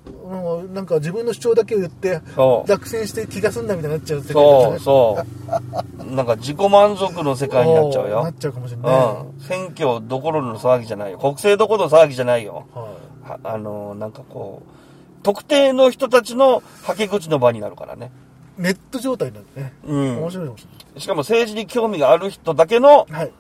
[0.08, 2.22] もうなんか自分の主張だけを言って
[2.68, 6.04] 落選して気が済んだみたいになっちゃうそう、そう。
[6.16, 8.34] なんか自己満足の世界になっちゃう なよっ。
[8.34, 9.42] ちゃうかもしれない、うん。
[9.42, 11.18] 選挙どころの騒ぎじゃないよ。
[11.18, 12.66] 国政どころの騒ぎじゃないよ。
[12.74, 18.12] はいはあの、なんかこう、特定の人たちのはけ口の場になるからね。
[18.58, 20.68] ネット状態になるね、うん面白いかもし
[20.98, 23.32] しかも政治に興味がある人だけのれない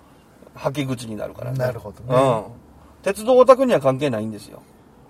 [0.54, 1.58] はけ口になるからね。
[1.58, 2.54] なるほどねうん。
[3.04, 4.62] 鉄道オタクには関係ないんですよ。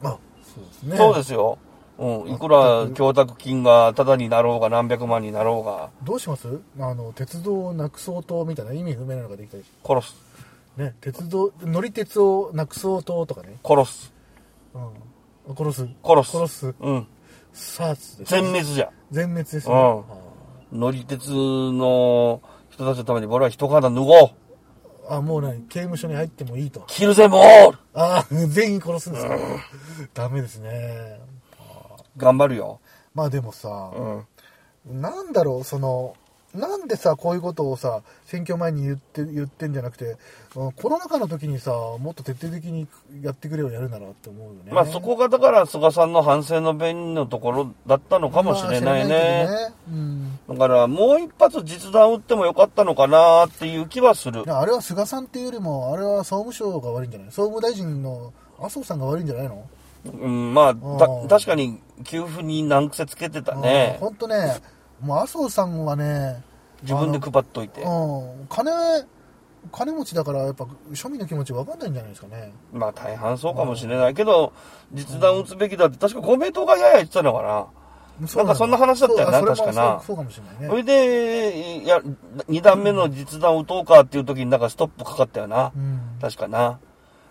[0.03, 1.57] あそうですねそうですよ。
[1.97, 2.29] うん。
[2.29, 6.47] いくら供託金がタダになろうが何百万になろうが、どうします？
[6.79, 10.15] あの鉄道をなくそうとみたいな意味不明なのができたり殺す。
[10.77, 14.13] ね鉄道乗り鉄をなくそうととかね、殺す。
[14.75, 16.37] うん、殺す殺す。
[16.37, 17.07] 殺すうん。
[17.57, 18.91] サ全滅じゃ。
[19.11, 19.99] 全滅ですね、うん。
[19.99, 20.03] あ
[20.71, 24.29] 乗り鉄の人たちのために俺は一肌脱ごう。
[25.09, 26.83] あもう何刑務所に入ってもいいと。
[26.87, 27.77] キルゼモール。
[27.93, 29.37] あ全員殺すんですか、
[30.13, 31.19] ダメですね。
[32.17, 32.79] 頑張るよ。
[33.15, 33.91] まあでもさ、
[34.85, 35.01] うん。
[35.01, 36.15] なんだろうその
[36.57, 40.17] なんでさ、こういうことをさ、選挙前に言って、言ってんじゃなくて、
[40.55, 42.87] うんコロナ禍の時にさ、もっと徹底的に
[43.21, 44.71] やってくれよやるならって思うよね。
[44.71, 49.47] まあそこがだから菅さんの反省の弁のところだったのかもしれないね。
[49.47, 50.39] まあねうん。
[50.49, 57.31] だからもう一発実弾撃ってもよかったのかなっていう気はするあれは菅さんっていうよりも、あれは総務省が悪いんじゃない？
[57.31, 59.69] 総務大臣の麻生さんが悪いんじゃないの？
[60.05, 63.97] うん、まあ、たうん確かに給付に難癖つけてたね。
[63.99, 64.57] 本当ね、
[65.01, 66.43] もう麻生さんはね、
[66.81, 67.81] 自分で配っといて。
[67.81, 68.71] うん、金、
[69.71, 72.53] 金持ちだから、やっぱ庶民の気持ち分かんないんじゃないですかね。
[72.71, 74.53] まあ大半そうかもしれないけど、
[74.93, 77.67] 実弾撃つべきだって確か公明党がやや言ってたのかな。
[78.19, 80.83] なんかそんな話だったよな確かなそうかもしれないそれね。
[80.83, 82.01] で、いや、
[82.47, 85.71] 二段目の実弾撃とうかっていう時になんかストップかかったよな。
[85.75, 86.01] うん。
[86.19, 86.79] 確かな。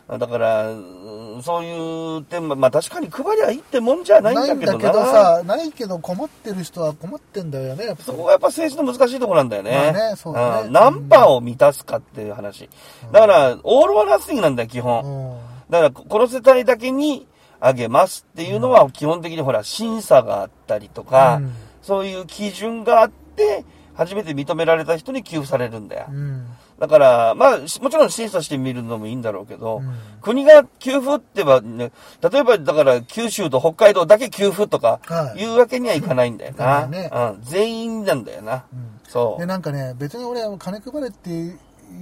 [0.09, 4.73] だから、うんそういう点も、まあ確かに配りゃいいってもんじゃないんだけどな。
[4.73, 9.71] ないんだけどさ、ないけど困ってる人は困ってんだよね、そこがやっぱ政治の難しいところなんだよね。
[9.71, 12.71] まあねそうだねん何パーを満たすかっていう話。
[13.13, 15.05] だから、オール・オア・ナッシングなんだよ、基本。
[15.05, 15.39] うん。
[15.69, 17.27] だから、この世帯だけに
[17.61, 21.53] あげますっていうのは、基本的にほら、審査があったりとか、うん
[21.87, 23.65] そういう基準があって、
[23.95, 26.07] 初めて認められた人に給付されるんだよ。
[26.11, 26.45] うん。
[26.79, 29.95] だから、まあ、しもちろん審査してみるのもいいんだろうけど、うん
[30.27, 36.87] 国が給付ってば、ね、例えばだから九州と北海道だけ給付とかはいいうわけにはいかないんだよな。
[36.87, 38.65] うんねうん、全員なんだよな。
[38.73, 39.41] うんそう。
[39.41, 41.55] で、なんかね、別に俺は金配れってい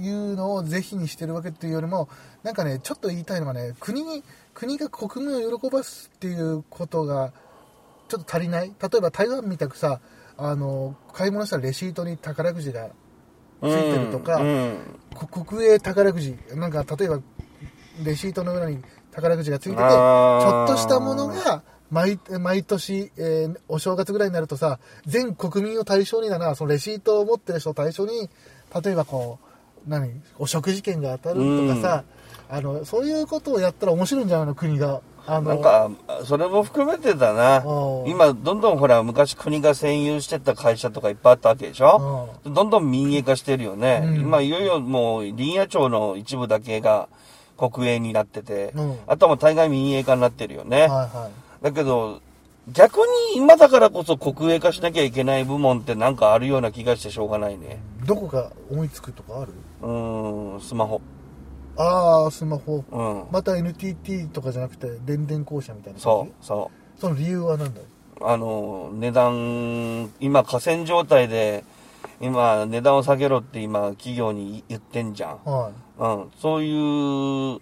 [0.09, 2.09] うのを是非にしてるわけっていうよりも、
[2.43, 7.31] なんかね、ちょっと言いたいのがね、国に、国が国民を喜ばすっていうことが、
[8.07, 9.99] ちょっと足りない例えば台湾みたくさ、
[10.37, 12.89] あの、買い物したらレシートに宝くじが
[13.65, 14.41] ついてるとか、
[15.45, 17.19] 国営宝くじ、なんか例えば、
[18.03, 18.79] レシートの裏に
[19.11, 28.29] 宝くじがついてて、ちょっとしたものが、毎毎年、えーお正月ぐらいになるとさ、全国民を対象にだな、そのレシートを持ってる人を対象に、
[28.83, 29.39] 例えばこ
[29.87, 32.03] う、何、お食事券が当たるとかさ、
[32.49, 35.01] あの、そういうことをやったら面白いんじゃないの、国が。
[35.27, 35.89] あの、なんか、
[36.23, 38.07] それも含めてだなう。
[38.07, 42.29] ん今、どんどんほら、昔国が占有してた会社とかいっぱいあったわけでしょ？
[42.45, 44.01] どんどん民営化してるよね。
[44.03, 47.07] うん今、いよいよもう、林野庁の一部だけが
[47.57, 50.81] 国営になってて、うんあとはもう大概民営化になってるよね。
[50.81, 51.29] はいは
[51.61, 52.21] だけど、
[52.71, 53.05] 逆に
[53.37, 57.79] 今だからこそ国営化しなきゃいけない部門ってなんかあるような気がしてしょうがないね。
[58.03, 58.07] い。
[58.07, 59.53] どこか思いつくとかある？
[59.81, 60.99] うーん、スマホ。
[61.77, 62.83] ああ、スマホ。
[62.89, 63.23] うん。
[63.31, 66.31] また NTT とかじゃなくて、電電公社みたいなそ感じ？
[66.31, 67.01] う、そう。
[67.01, 67.85] その理由は何だよ？
[68.21, 71.63] あの、値段、今、河川状態で、
[72.21, 75.39] 今、値段を下げろって今、企業に言ってんじゃん。
[75.43, 76.31] はうん。
[76.39, 77.59] そういう、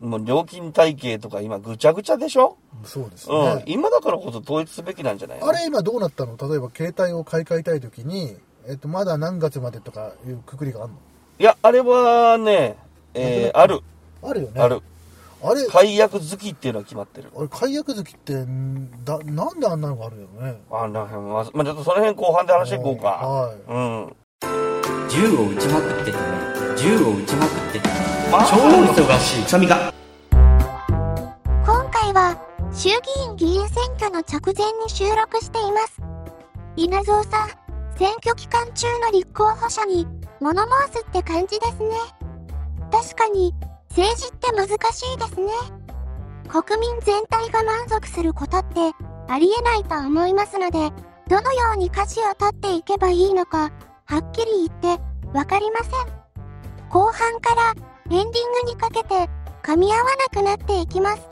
[0.00, 2.56] もう料金体系とか今、ぐちゃぐちゃでしょ？
[2.82, 2.86] い。
[2.86, 3.44] そうですうん。
[3.58, 3.64] ね。
[3.66, 5.46] 今だからこそ統一すべきなんじゃないの？
[5.46, 6.38] あれ今どうなったの？
[6.38, 8.34] 例えば携帯を買い替えたいときに、
[8.66, 10.92] えっと、まだ何月までとかいうくくりがある
[11.38, 12.76] いや、あれはね、
[13.14, 13.80] えー、ある。
[14.22, 14.60] のあるよね。
[14.60, 14.82] ある。
[15.42, 17.30] あれ、解約好きっていうのは決まってる。
[17.36, 20.60] あれ解約月ってんだ、なんであんなのがあるんだろうね。
[20.70, 23.08] あなまあ、まあ、ちょっとその辺後半で話していこうか。
[23.08, 24.16] はいうん。
[25.10, 26.18] 銃を撃ちまくっててね
[26.76, 27.94] 銃を撃ちまくっててね
[28.30, 29.92] まあ超忙しいくしゃみが
[30.30, 32.40] 今回は
[32.72, 32.94] 衆議
[33.26, 36.00] 院議員選挙の直前に収録しています。
[36.76, 37.48] 稲造さん、
[37.98, 40.06] 選挙期間中の立候補者に
[40.40, 41.88] 物申すって感じですね。
[42.90, 43.54] 確かに
[43.90, 45.52] 政治って難しいですね。
[46.48, 48.92] 国民全体が満足することって
[49.28, 50.90] ありえないと思いますので、
[51.28, 53.70] どのように舵を取っていけばいいのか、
[54.04, 55.90] はっきり言ってわかりません。
[56.88, 58.30] 後半からエンディン
[58.64, 59.28] グにかけて
[59.62, 61.22] 噛み合わなくなっていきます。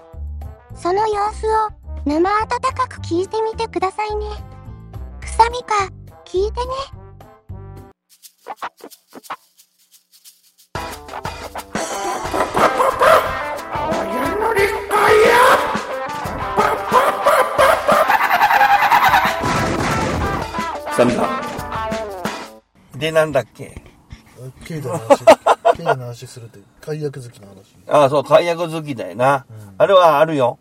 [0.77, 1.71] その様子を
[2.05, 4.27] 生温かく聞いてみてくださいね。
[5.21, 5.75] くさみか、
[6.25, 6.67] 聞いてね。
[20.97, 21.29] サミが。
[22.97, 23.81] で、なんだっけ？
[24.67, 25.25] 経済の話、
[25.77, 27.77] 経済の話するって、解約月の話。
[27.87, 29.47] ああ、そう、解約好きだよな。
[29.49, 30.59] うんあれはあるよ。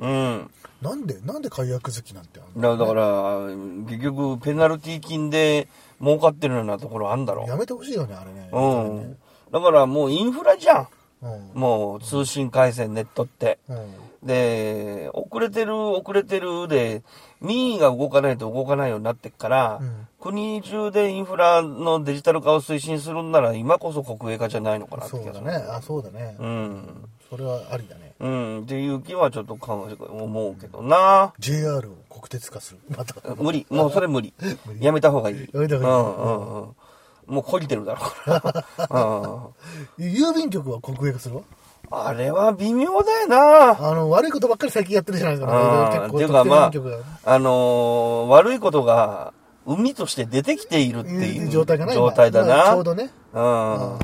[0.00, 0.50] うん。
[0.82, 2.76] なんで、なんで解約月なんてあんの？
[2.76, 3.46] だだから、
[3.88, 5.68] 結局、ペナルティ金で
[6.00, 8.48] 儲かってるようなところあんだろやめてほしいよね、あれね。
[8.52, 9.16] うん。
[9.56, 10.88] だからもうインフラじゃん。
[11.22, 11.60] うん。
[11.60, 13.58] もう通信回線、ネットって。
[13.68, 14.26] うん。
[14.26, 17.02] で、遅れてる、遅れてるで、
[17.40, 25.64] 民意が動かないと動かないようになってっから、うん国中でインフラのデジタル化を推進するんなら、今こそ国営化じゃないのかなってそうだ気がする。
[25.64, 25.66] ね。
[25.70, 26.36] あ、そうだね。
[26.40, 27.08] うん。
[27.30, 28.14] それはありだね。
[28.18, 31.32] うん、っていう気はちょっと考え思うけどな。
[31.38, 32.80] JR を国鉄化する。
[32.96, 33.14] また。
[33.36, 33.66] 無理。
[33.70, 34.34] もうそれ無理。
[34.80, 35.48] やめた方がいい。
[35.52, 36.76] やめた方がいいうんうんうん。
[37.26, 38.30] もう懲りてるだろう。
[39.98, 41.42] うん郵便局は国営化するわ？
[42.08, 43.70] あれは微妙だよな。
[43.78, 45.90] あの、悪いことばっかり最近やってるじゃないですか。
[46.00, 46.70] うんっていうかまあ、
[47.24, 49.32] あのー悪いことが
[49.66, 52.64] 海として出てきているっていう状態状態だな。
[52.64, 53.10] ちょうどね。
[53.32, 53.98] うん。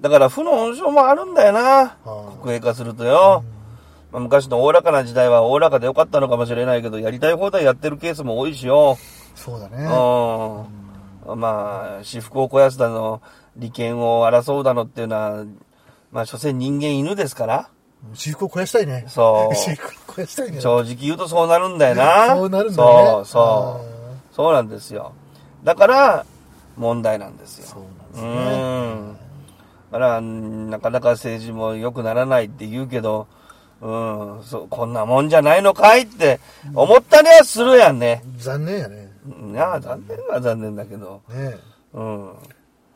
[0.00, 1.96] だから負の温床もあるんだよな。
[2.42, 3.42] 国営化するとよ。
[4.12, 8.96] まあ、昔のおおらかな時代はおおらかでよかったのかもしれないけど、やりたい放題やってるケースも多いしよ。
[9.34, 9.84] そうだね。
[9.84, 9.88] うん。
[11.36, 13.20] まあ、私服を肥やすだの、
[13.56, 15.44] 利権を争うだのっていうのは、
[16.12, 17.68] まあ、所詮人間犬ですから。
[18.14, 19.04] 私服を肥やしたいね。
[19.08, 20.60] そう 私服を肥やしたいね。
[20.60, 22.36] 正直言うとそうなるんだよな。
[22.36, 23.80] そうなるんだねそう、そ
[24.32, 24.34] う。
[24.34, 25.12] そうなんですよ。
[25.64, 26.24] だから、
[26.76, 27.66] 問題なんですよ。
[27.66, 28.94] そうなんですうね。
[29.12, 29.16] ん。
[29.90, 33.26] だから、なかなか政治も良くならないって言うけど、
[33.80, 36.40] うん、そう、こんなもんじゃないのかいって
[36.74, 38.22] 思ったりはするやんね。
[38.36, 39.07] 残念やね。
[39.52, 41.22] いや、残念は残念だけど。
[41.28, 41.56] ね
[41.92, 42.32] うん。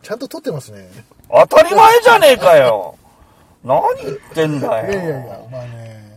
[0.02, 0.88] ちゃんと撮ってますね。
[1.30, 2.96] 当たり前じゃねえかよ。
[3.64, 4.92] 何言ってんだよ。
[4.92, 6.14] いやいやいや、まあね。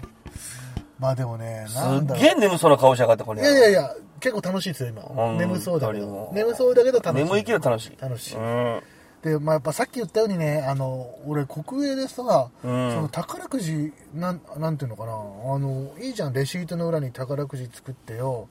[0.97, 3.41] まあでもね、なんだろうすっげえ眠そうな顔しやがって、これ。
[3.41, 5.31] いやいやいや、結構楽しいですよ、今。
[5.33, 7.23] ん眠そうだけど眠そうだけど楽しい。
[7.25, 7.97] 眠いけど楽しい。
[8.01, 8.35] 楽しい。
[8.37, 8.81] うん。
[9.21, 18.47] で、まあやっぱさっき言ったようにね、あの、俺国営でさ、うんその宝くじ、なん、なんていうのかな、あの、いいじゃん、レシートの裏に宝くじ作ってよ、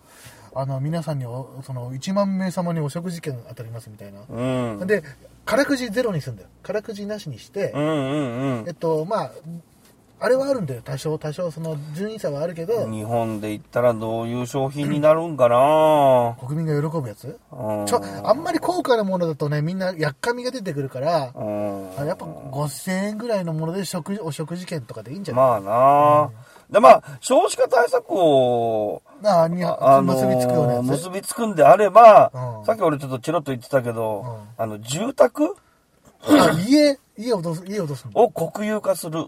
[0.54, 4.20] あの、皆さんにお、その、1万名様にお食事券当たりますみたいな。
[4.28, 4.86] うん。
[4.86, 5.02] で、
[5.44, 6.48] 宝くじゼロにするんだよ。
[6.62, 9.30] 宝くじなしにして、うんうんえっと、まあ、
[10.20, 10.80] あれはあるんだよ。
[10.82, 16.36] 多少、多少、その、順位差はあるけどうん。、日本で言ったらどういう商品になるんかな？
[16.40, 17.38] 国民が喜ぶやつ？
[17.52, 21.90] うんちょ、あんまり高価なものだとね、みんな、やっかみが出てくるから、うん。
[21.98, 25.44] あやっぱ5000円ぐらいのもので食事お食事券とかでいいんじゃない？
[25.44, 26.30] まあな
[26.70, 30.86] で、まあ、少子化対策を、まあ、にあの結びつくようなやつ。
[30.86, 34.24] 結びつくんであれば、うんさっき俺ちょっとチロッと言ってたけど、
[34.58, 35.54] うあの、住宅
[36.22, 39.26] あ家、家をどうす、家をどうすを国有化する。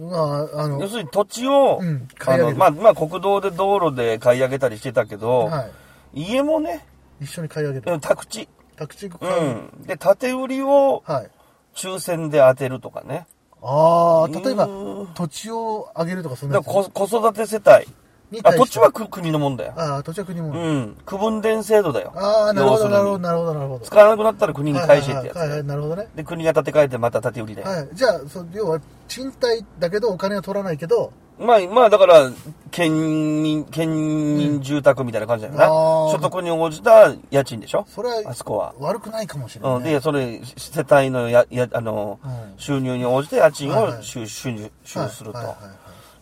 [0.00, 0.16] ま
[0.54, 5.66] あ、あの、要するに土地を、うんあのまあ、まあ、国道で道路で買い上げたりしてたけど、は
[6.14, 6.22] い。
[6.22, 6.86] 家もね、
[7.20, 7.92] 一緒に買い上げる。
[7.92, 8.48] うん宅地。
[8.76, 9.10] 宅地う。
[9.10, 9.82] ん。
[9.86, 11.30] で、建売りをはい。
[11.74, 13.26] 抽選で当てるとかね。
[13.62, 17.86] ああ、例えばうん、土地をあげるとかそんなや子育て世帯。
[18.32, 19.72] あ、に対して土地はく国のもんだよ。
[19.76, 20.52] ああ、土地は国も。
[20.52, 20.96] うん。
[21.04, 22.12] 区分田制度だよ。
[22.16, 23.84] ああ、なるほど、なるほど、なるほど、なるほど。
[23.84, 25.36] 使わなくなったら国に返してってやつ。
[25.36, 26.08] はいはいはい、なるほどね。
[26.14, 27.62] で、国が建て替えてまた建て売りで。
[27.62, 27.88] はい。
[27.92, 32.30] じゃあ、そう要は、賃貸だけどお金は取らないけど、まあ、まあ、だから、
[32.70, 33.90] 県民、県
[34.36, 35.64] 民住宅みたいな感じだよな。
[35.64, 37.84] あー所得に応じた家賃でしょ？
[37.88, 38.74] それはあそこは。
[38.78, 39.92] 悪くないかもしれない、うん、ね。
[39.94, 45.70] で、それ、世帯のや、や、あの、うん収入に応じて家賃はいはいを収、収入、収するとはいはいはいは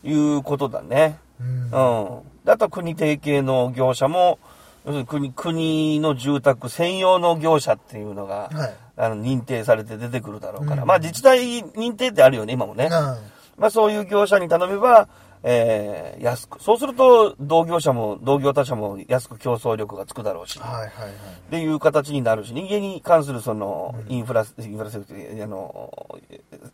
[0.04, 1.18] いいうことだね。
[1.40, 4.38] うんあと国提携の業者も、
[4.84, 10.82] 要するに国、国の住宅専用の業者っていうのが、はいあの、認定されて出てくるだろうから。
[10.82, 12.88] うんまあ自治体認定ってあるよね、今もね。
[12.90, 13.18] あ
[13.56, 15.08] まあそういう業者に頼めば、
[15.42, 16.62] えー、安く。
[16.62, 20.60] そうすると、同業者も、同業他社も安く競争力がつくだろうし。
[20.62, 21.10] あはいはいはい。
[21.10, 21.14] っ
[21.50, 25.90] ていう形になるし、人間に関するその、インフラ、インフラ設備、あの、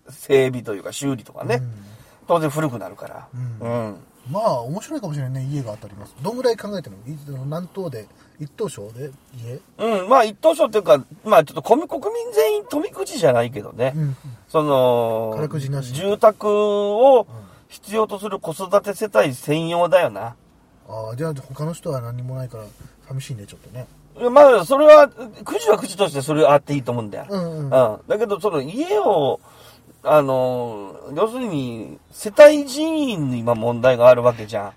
[0.08, 1.62] 整備というか修理とかね、
[2.26, 3.28] 当然古くなるから。
[3.60, 3.96] ううん。
[4.30, 6.14] まあ、面白いかもしれないね、家が当たります。
[6.22, 8.06] どんぐらい考えてるのい何棟で、
[8.40, 9.10] 一棟省で
[9.44, 9.60] 家？
[9.78, 13.92] うん、まあ一等賞っていうか、まあちょっと国国民全員富くじじゃないけどね。
[13.96, 14.16] うん。
[14.48, 17.26] その宝くじなし、住宅を
[17.68, 20.34] 必要とする子育て世帯専用だよな。
[20.88, 22.64] ああ、じゃあ他の人は何もないから
[23.08, 23.86] 寂しいね、ちょっとね。
[24.30, 27.26] まあ、それは、くじはくじとしてそれはあっていいと思うんだよ。
[27.28, 29.40] うんうんだけど、その家を、
[30.08, 34.72] あの、要するに、世帯人員に今問題があるわけじゃん。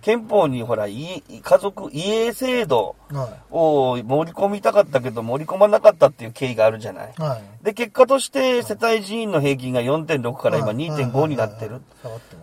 [0.00, 3.16] 憲法にほら、家、家族、家制度うん。
[3.18, 7.12] はを盛り込みたかったけど盛り込まなかったっていう経緯があるじゃない。
[7.18, 7.22] い。
[7.22, 7.64] はい。
[7.64, 11.82] で、結果として世帯人員の平均が4.6から今2.5になってる。。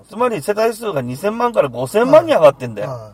[0.08, 2.90] つまり世帯数が2000万から5000万に上がってんだよ。
[2.90, 3.14] は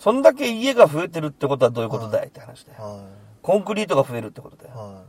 [0.00, 2.76] そんだけ家が増えてるってことはどういうことだいって話だい。
[2.76, 2.82] よ。
[2.82, 3.04] は
[3.42, 4.68] コンクリートが増えるってことだい。
[4.70, 5.04] よ。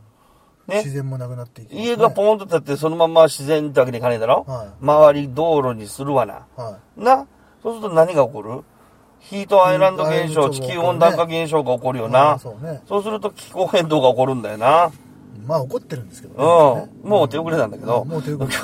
[0.68, 0.78] はい。
[0.78, 0.90] ね自。
[0.92, 6.46] 然もなくなっていきね家がポーンと建ってそのまま自然ってわけにいかねえだろ、はい周り道路にするわな。
[6.56, 7.26] はな？
[7.62, 8.64] そうすると何が起こる？
[9.18, 12.10] ヒートアイランド現象、地球温暖化現象が起こるよい。
[12.10, 12.32] な。
[12.32, 12.82] あそうね。
[12.86, 14.92] そうすると気候変動が起こるんだよな。
[15.46, 16.90] まあ怒ってるんですけどね。
[17.02, 17.08] うん。
[17.08, 18.04] もう手遅れなんだけど。
[18.04, 18.48] もう手遅れ。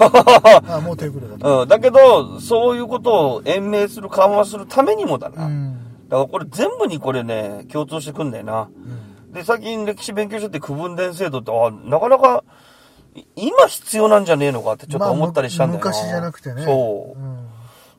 [0.68, 1.62] あもう手遅れだと。
[1.62, 1.68] うん。
[1.68, 5.46] だけど、そういうことを延命する、緩和するためにもだな。
[5.46, 5.78] うん。
[6.08, 8.62] だからこれ全部にこれね、共通してくんだよな。
[8.62, 9.11] うん。
[9.32, 12.44] で、最近歴史勉強してて区分田制度って、あなかなか、
[13.14, 15.90] い今必要なんじゃねえのかってちょっと思ったりしたんだよな。
[15.90, 16.64] まあむ昔じゃなくてね。
[16.64, 17.18] そう。
[17.18, 17.48] ん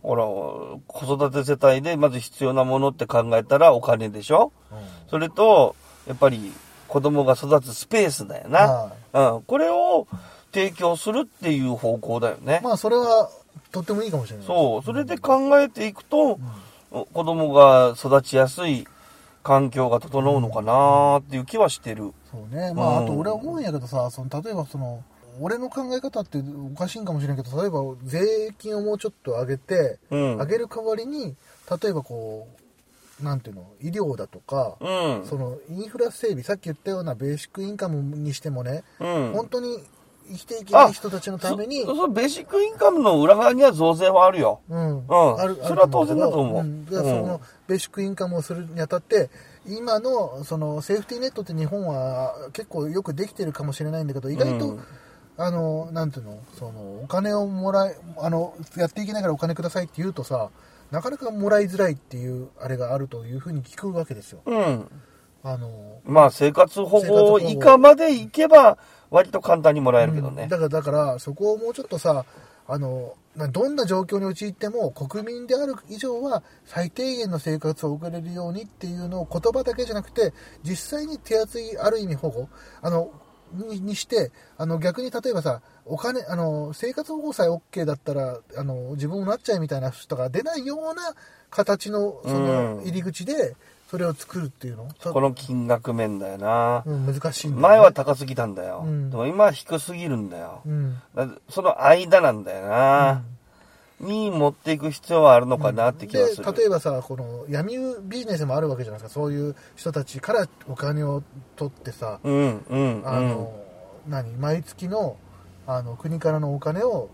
[0.02, 0.26] ほら、
[0.88, 4.52] 子育て世帯でまず必要なものって考えたらお金でしょ？
[5.10, 5.76] それと、
[6.08, 6.52] やっぱり
[6.88, 8.92] 子供が育つスペースだよな。
[9.14, 9.42] うん。
[9.44, 10.08] これを
[10.52, 12.60] 提供するっていう方向だよね。
[12.64, 13.30] まあ、それは
[13.72, 14.46] とってもいいかもしれない。
[14.46, 14.84] そう。
[14.84, 16.38] それで考えていくと、
[16.92, 18.86] 子供が育ちやすい
[19.44, 22.14] 環境が整うのかなっていう気はしてる。
[22.32, 22.74] そうね。
[22.74, 25.04] まあ、あと俺は思うんやけどさ、その、例えばその、
[25.42, 26.42] 俺の考え方って
[26.74, 31.36] おかしいんかもしれんけど、例えば税金をもうちょっと上げて、うん上げる代わりに、
[31.82, 32.48] 例えばこ
[33.20, 35.26] う、なんていうの、医療だとか、うん。
[35.26, 39.34] そのインフラ整備、さっき言ったようなベーシックインカムにしてもね、うん。
[39.34, 39.84] 本当に
[40.28, 44.62] 生きていけない人たちのために、そそベーシックインカムの裏側には増税はあるよ。
[44.70, 46.62] うん、それは当然だと思う。
[46.62, 47.22] うん、だからうん。
[47.22, 49.30] そのベーシックインカムをするにあたって、
[49.66, 54.84] 今のそのセーフティーネットって日本は結構よくできてるかもしれないんだけど、意外と、うん。
[55.36, 60.50] あの、なんていうの、その、お金をもらい、あの、やっていけないからお金くださいって言うとさ、
[60.92, 64.42] なかなかもらいづらいっていう、あれがあるというふうに聞くわけですよ。
[64.46, 64.88] うん。
[65.44, 67.40] あの、まあ生活保護。
[67.40, 68.78] 以下まで行けば
[69.14, 70.48] 割と簡単にもらえるけどね。
[70.50, 72.26] だから、だから、そこをもうちょっとさ、
[72.68, 80.34] あの、などんな状況に陥っても国民である以上は最低限の生活を送れるようにっていうのを言葉だけじゃなくて
[80.64, 82.48] 実際に手厚いある意味保護
[82.82, 83.12] あの
[83.54, 91.16] ににしてあの逆に例えばさお金あの生活保護さえ OK だったらあの自分もなっちゃえみたいな人が出ないような
[91.50, 93.56] 形のそのうん入り口で
[93.94, 96.82] それを作るっていうの、この金額面だよな。
[96.84, 98.82] うん、難しいね前は高すぎたんだよ。
[98.88, 100.62] うんでも今は低すぎるんだよ。
[100.66, 103.22] うんだその間なんだよな。
[104.00, 106.44] に持っていく必要はあるのかなって気がする。
[106.44, 111.22] で例えばさこの闇ビジネスもあるわけじゃないですかそういう人たちからお金を
[111.56, 113.54] 取ってさ、うん、うん、あの
[114.08, 114.32] 何？
[114.38, 115.18] 毎月の
[115.68, 117.12] あの国からのお金を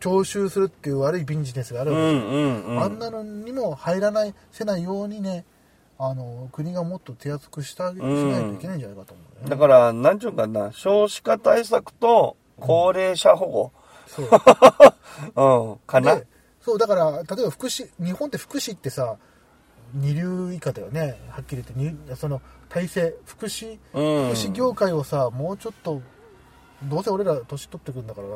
[0.00, 2.82] 徴収するっていう悪いビジネスがあるうん、わけですよ、うん、うん、うん。
[2.82, 5.44] あんなのにも入らないせないようにね
[5.98, 13.72] あの国がもっと手厚くしてあげしないといけないんじゃないかと思うんだよね、だから、なんちゅうかな、少子化対策と高齢者保護。
[14.06, 14.28] そう
[15.70, 16.26] うん、かなで。
[16.60, 19.16] そうだから例えば福祉日本って福祉ってさ
[19.94, 24.34] 二流以下だよねはっきり言ってにその体制福祉うん。
[24.34, 26.02] 福祉業界をさもうちょっと
[26.84, 28.28] どうせ俺ら年取ってくるんだから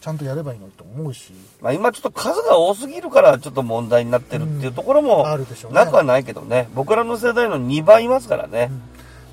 [0.00, 6.68] ちゃんとやればいいのにと思うしまあ今ちょっと数が多すぎるからちょっと問題になってるっていうところもあるでしょうねなくはないけどね。
[6.74, 8.70] 僕らの世代の2倍いますからね。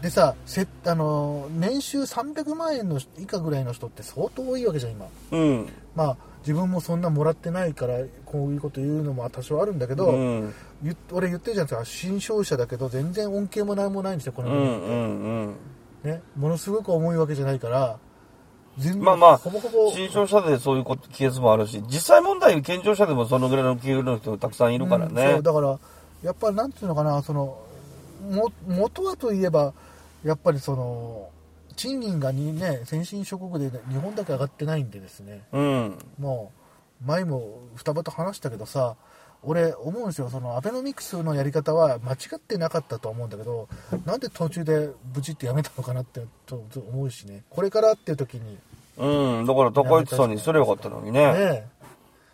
[0.02, 5.70] でさせあの年収300万円の以下ぐらいの人って相当多いわけじゃん今うん。
[5.96, 10.56] まあ自分もそんなもらってないからこういうこと言うのも多少あるんだけど、うん。
[11.12, 14.82] 俺言ってるじゃないですか新商社だけど全然恩恵も何もないんですよこのうん。
[14.82, 15.56] 国、うん。
[16.04, 17.98] ね、ものすごく重いわけじゃないから
[19.00, 25.44] まあまあほぼほぼ新商社でそういうことケースもあるし、実際問題、健常者でもそのぐらいの給料の人たくさんいるからうんねそう。
[25.44, 25.80] だから
[26.24, 27.60] やっぱりなんていうのかなその
[28.30, 29.74] も元はといえば
[30.24, 31.30] やっぱりその
[31.76, 35.98] 賃金がにね先進諸国で日本だけ上がってないんでですねうん。
[36.20, 36.52] も
[37.04, 38.96] う前も双葉と話したけどさ
[39.44, 43.70] 俺思うんですよそのアベノミクスのやり方は間違ってなかったとは思うんだけど
[44.06, 48.58] なんで途中でブチってやめたのかなってと思うしねこれからっていう時に
[48.98, 49.46] うん。
[49.46, 51.34] だから高市さんにすればよかったのにね。
[51.34, 51.68] ね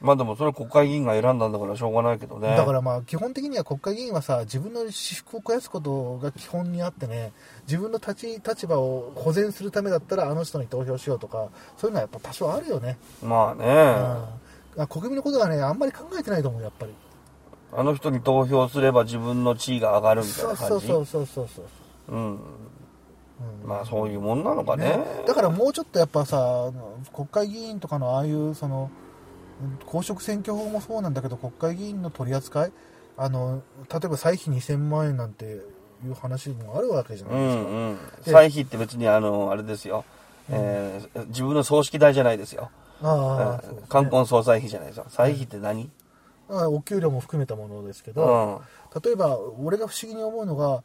[0.02, 2.58] まあでもそれ国会議員が選んだんだからしょうがないけどね。
[2.58, 7.32] だからまあ基本的には国会議員はさ自分の私服を肥やすことが基本にあってね
[7.66, 11.48] 自分の立ち立場を保全するためだったらあの人に投票しようとか
[11.78, 13.66] そういうのはやっぱ多少あるよね、まあね。
[14.76, 16.94] うん、国民のことはねあんまり考えてないと思うやっぱり
[17.72, 20.68] あの人に投票すれば自分の地位が上がるみたいな感じ？
[20.68, 21.66] そうそうそうそうそう
[22.10, 22.40] うん。
[23.64, 24.98] うんまあそういうもんなのかね。
[24.98, 26.72] ね、だからもうちょっとやっぱさ
[27.14, 28.90] 国会議員とかのああいうその
[29.86, 32.72] 公職選挙法もそうなんだけど国会議員の取り扱い
[33.18, 33.62] あの
[33.92, 37.98] 例えば歳費2000万円なんていう話もあるわけじゃうないですか、んうん。
[38.26, 40.04] で歳費って別にあの、あれですよ。
[40.50, 42.70] えー自分の葬式代じゃないですよ。
[43.02, 45.06] ああそうですね冠婚葬祭費じゃないですよ。
[45.10, 45.90] 歳費って何？
[46.50, 48.62] あお給料も含めたものですけうど、ん。
[49.02, 50.84] 例えば俺が不思議に思うのが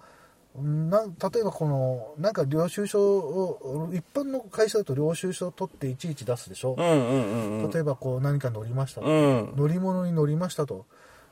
[0.56, 7.16] な例えばこのなんか領収書を一般の会社だと領収書を取っていちいち出すでしょ、うんうんう
[7.60, 7.70] んうん。
[7.70, 9.52] 例えばこう何か乗りましたと、うん。
[9.56, 10.86] 乗り物に乗りましたと、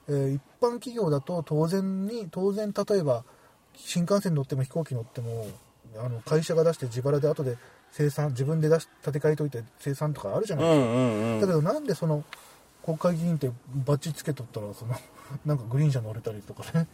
[0.08, 3.24] えー一般企業だと当然に当然例えば
[3.74, 5.46] 新幹線乗っても飛行機乗っても
[5.98, 7.56] あの会社が出して自腹で後で
[7.92, 11.40] 生産自分で出し立て替えといて生産とかあるじゃないですか、うんうんうん。
[11.40, 12.24] だけどなんでその
[12.84, 13.50] 国会議員って
[13.84, 14.94] バッチつけとったらその
[15.44, 16.86] なんかグリーン車乗れたりとかね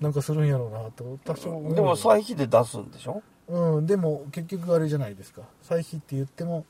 [0.00, 3.22] なんかするんやろうなと多少でも歳費で出すんでしょ？
[3.48, 5.42] うん、でも結局あれじゃないですか。
[5.62, 6.64] 歳費って言っても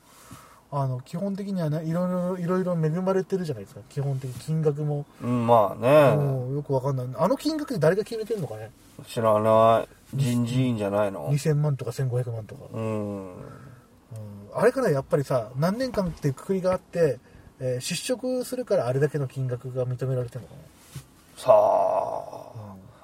[0.71, 3.81] あの基本的にはねいろいろいろいろ恵まれてるじゃないですか。
[3.89, 6.55] 基本的に金額も、うん、まあね。
[6.55, 7.07] よくわかんない。
[7.17, 8.71] あの金額で誰が決めてるのかね？
[9.07, 10.17] 知らない。
[10.17, 13.29] 人事院じゃないの？2000万とか1500万とか、うん。
[13.29, 13.33] うん。
[14.53, 17.19] あれからやっぱりさ何年間っていうくくりがあって、
[17.59, 20.53] えー失職するからあれだけの金額が認められてるのか
[21.37, 22.40] さあ。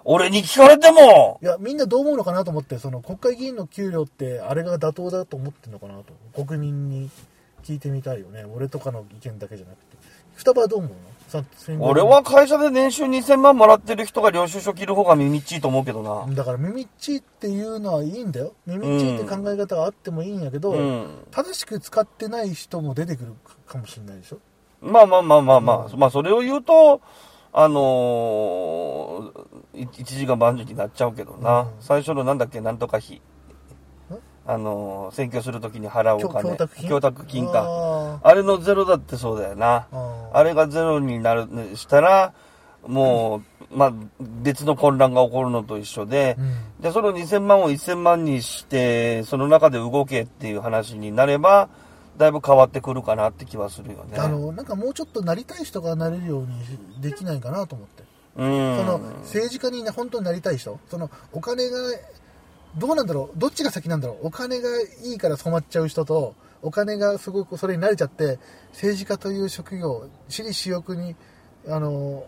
[0.09, 1.37] 俺に聞かれても。
[1.41, 6.45] ないやみんなどう思うのかなと思ってその国会議員の給料ってあれが妥当だと思ってるのかなと。
[6.45, 7.09] 国民に
[7.63, 8.45] 聞いてみたいよね。
[8.45, 9.97] 俺とかの意見だけじゃなくて。
[10.35, 10.97] 双葉はどう思うの？
[11.27, 11.43] さ
[11.79, 16.33] 俺は会社で年収2000万もらってる人が領収書切る方が耳っちいと思うけどな。
[16.33, 18.53] だから耳っちいっていうのはいいんだよ。
[18.65, 21.07] 耳っちいって考え方があってもいいんやけど、うん。
[21.31, 23.33] 正しく使ってない人も出てくる
[23.65, 24.37] かもしれないでしょ？
[24.79, 27.01] まあまあまあまあまあ、まあそれを言うと、
[27.51, 28.76] あのー、
[29.81, 31.61] い一時が万事になっちゃうけどな。
[31.61, 33.21] うん最初のなんだっけ、なんとか費。
[34.49, 36.55] あのー、選挙するときに払うお金。
[36.87, 37.45] 供託金？
[37.47, 37.65] か。
[37.65, 39.87] ああれのゼロだってそうだよな。
[39.91, 42.33] ああれがゼロになる、したら、
[42.87, 51.69] もう、まあ、別の混乱が起こるのと一緒で、うんで、その2000万を1000万にして、その中で動けっていう話になれば、
[52.17, 54.17] だいぶ変わってくるかなって気はするよね。
[54.17, 58.06] あのなんかもうちょっとなりたい人がなれるようにできないかなと思って、うん。
[58.37, 60.79] その政治家に、ね、本当になりたい人。
[60.89, 61.77] そのお金が
[62.77, 63.39] どうなんだろう。
[63.39, 64.27] どっちが先なんだろう。
[64.27, 64.69] お金が
[65.03, 68.37] いいから染まっちゃう人とお金がすごくそれに慣れちゃって
[68.73, 71.15] 政治家という職業私利私欲に
[71.67, 72.25] あの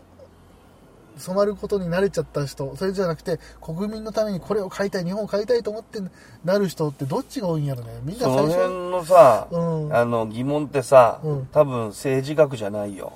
[1.17, 2.75] 染まることに慣れちゃった人。
[2.75, 5.99] それじゃなくて国民のためにこれを買いたい日本を買いたいと思って
[6.43, 7.99] なる人ってどっちが多いんやろね。
[8.03, 9.95] みんなその最初辺のさ、うん。
[9.95, 11.45] あの疑問ってさ、うん。
[11.51, 13.13] 多分政治学じゃないよ。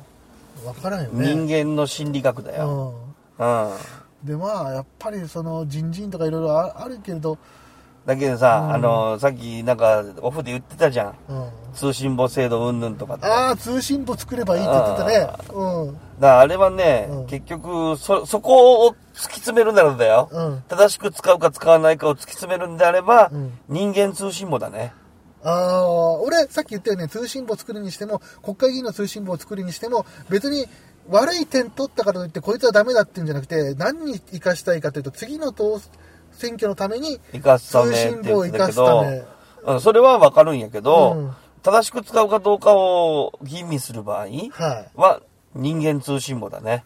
[0.64, 2.95] 分からんよね人間の心理学だよ。
[3.38, 4.28] うんうん。
[4.28, 7.38] でまあやっぱりその人事院とかいろいろああるけれど、
[8.05, 11.16] だけどさ、うんあの、さっきなんかオフで言ってたじゃん。
[11.30, 13.26] うん、通信簿制度云々とかって。
[13.26, 20.30] ああ通信簿作ればいいって言ってたねうんだからあれはね、うん結局、そ、そこを突き詰めるならだよ。
[20.32, 24.93] うん正しく使うか使わないかを突き詰めるんであれば、うん人間通信簿だね。
[25.43, 30.67] ああ俺さっき言ったよね通信簿作るにしても国会議員の通信簿を作るにしても別に
[31.09, 35.79] 悪い点取ったからといってこいつはダメだっていうんじゃなくて何に生かしたいかというと次の当
[36.31, 37.91] 選挙のために生かすため。
[37.91, 39.23] 通信簿を生かすため、
[39.65, 41.31] うん、それはわかるんやけど、うん。
[41.61, 44.27] 正しく使うかどうかを吟味する場合
[44.95, 45.21] は
[45.55, 46.83] 人間通信簿だね。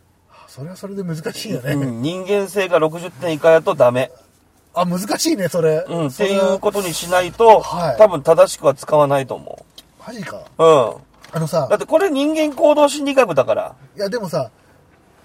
[0.48, 4.12] それはそれで難しいよね、うん、人間性が60点以下やとダメ。
[4.82, 9.66] あ難しいねそれ、うん、っていうことにしないと、はい多分正しくは使わないと思
[10.06, 10.64] マジかう。
[10.64, 10.94] うん。
[11.32, 13.76] あのさだってこれ人間行動心理学だから。
[13.96, 14.52] いやでもさ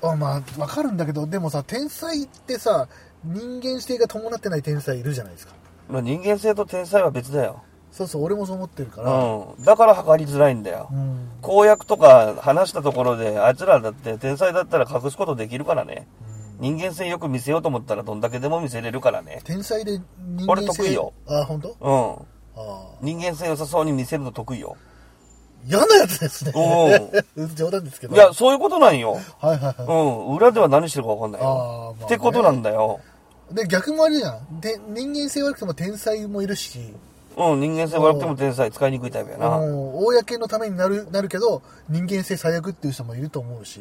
[0.03, 2.88] あまあわかるんだけどでもさ天才ってさ
[3.24, 5.53] 人間性が伴ってない天才いるじゃないですか
[5.88, 7.62] まあ人間性と天才は別だよ。
[7.92, 9.64] そうそう俺もそう思ってるからうん。
[9.64, 10.88] だから測りづらいんだよ。
[10.90, 16.07] うん公約とか話したところで、あいつらだって天才だったら隠すことできるからね。
[16.62, 19.40] 人間性よく見せようと思ったらどんだけでも見せれるからね。
[19.42, 21.76] 天才で人間性俺得意よあ本当？
[21.80, 22.62] うん。
[22.62, 24.76] あ人間性良さそうに見せるの得意よ。
[25.66, 26.52] 嫌なやつですね
[27.36, 29.14] う冗談ですけどいや、そういうことなんよ。
[29.40, 30.36] はいはいはうん。
[30.36, 31.94] 裏では何してるか分かんないよ。
[31.96, 33.00] まあねってことなんだよ。
[33.50, 36.78] いで逆もあるじゃんで人間性悪くても天才もいるし
[37.36, 37.60] うん。
[37.60, 39.58] 人間性悪くても天才使いにくいタイプやな。
[39.58, 43.80] 公のためになるなるけど人間性最悪っていう人もいると思うし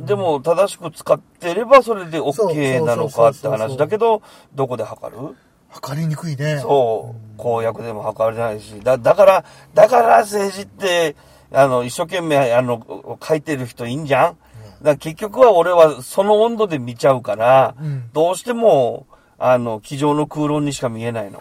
[0.00, 4.22] でも、正しく使ってればそれで OK なのかって話だけど、
[4.54, 5.36] どこで測る？
[5.70, 7.38] 測りにくいねそう。
[7.38, 8.80] 公約でも測れないし。
[8.80, 11.16] だ、だから、だから政治って、
[11.52, 14.38] あの、一生懸命、あの、書いてる人いいんじゃんだか
[14.82, 19.06] ら結局は俺はその温度で見ちゃうから、うんどうしても、
[19.38, 21.40] あの、机上の空論にしか見えないの。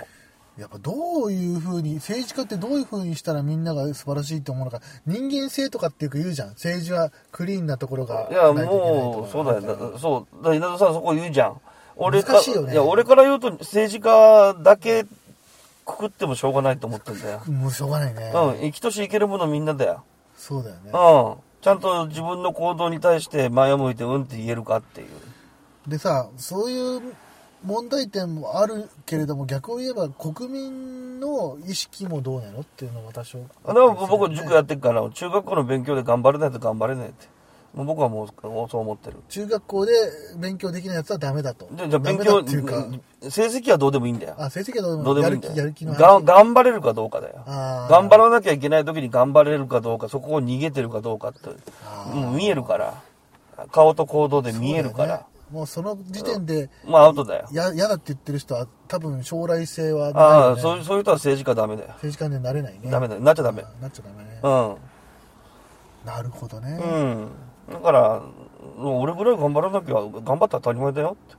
[0.57, 9.61] やっぱどういうふうに政治家ってどういうふうにしたらみんなが素晴らしいと思うのか人間性とかってよく言うじゃん政治はクリーンなところがいや、もう、そうだよ。
[9.61, 10.43] だそう。
[10.43, 11.61] だ稲田さんそこ言うじゃん。
[11.95, 15.05] 俺か難しいや、俺から言うと政治家だけ
[15.85, 17.41] くくってもしょうがないと思ってんだよ。
[17.47, 18.59] もうしょうがないね、うん。
[18.59, 20.03] 生きとし生けるものみんなだよ。
[20.35, 21.47] そうだよねうん。
[21.61, 25.07] ちゃんと自分の行動に対して前を向いてうんって言えるかっていう。
[25.89, 27.01] でさそういう
[27.65, 37.27] 問題点もあるけれども逆を言えば国民の意識もどうなのっていうのも多少あでも僕塾やってっから、中学校の勉強で頑張れないと頑張れないって。
[37.73, 38.27] もう僕はもう
[38.69, 39.17] そう思ってる。
[39.29, 39.91] 中学校で
[40.39, 42.87] 勉強できないやつはダメだとじゃあ勉ダ強、っていうか
[43.21, 44.35] 成績はどうでもいいんだよ。
[44.37, 45.55] あ成績はどうでもいいもやる気んだよ。
[45.55, 47.35] やる気のが話頑張れるかどうかだよ。
[47.45, 51.49] 頑張らなきゃいけない時に頑張れるかどうか、そこを逃げてるかどうかって、
[52.13, 53.01] もう見えるから。
[53.71, 55.25] 顔と行動で見えるから。
[55.51, 57.47] もうその時点で、まあアウトだよ。
[57.51, 60.61] や、嫌だって言ってる人は多分将来性はないああ、よね。
[60.61, 61.89] そういう、そういう人は政治家ダメだよ。
[62.01, 62.91] 政治家になれないね。
[62.91, 63.21] ダメだよ。
[63.21, 63.63] なっちゃダメ。
[63.63, 64.39] あなっちゃダメね。
[64.43, 64.75] うん。
[66.05, 66.79] なるほどね。
[66.81, 67.73] うん。
[67.73, 68.21] だから、
[68.77, 71.35] もう俺ぐらい頑張らなきゃ、頑張ったら当たり前だよって。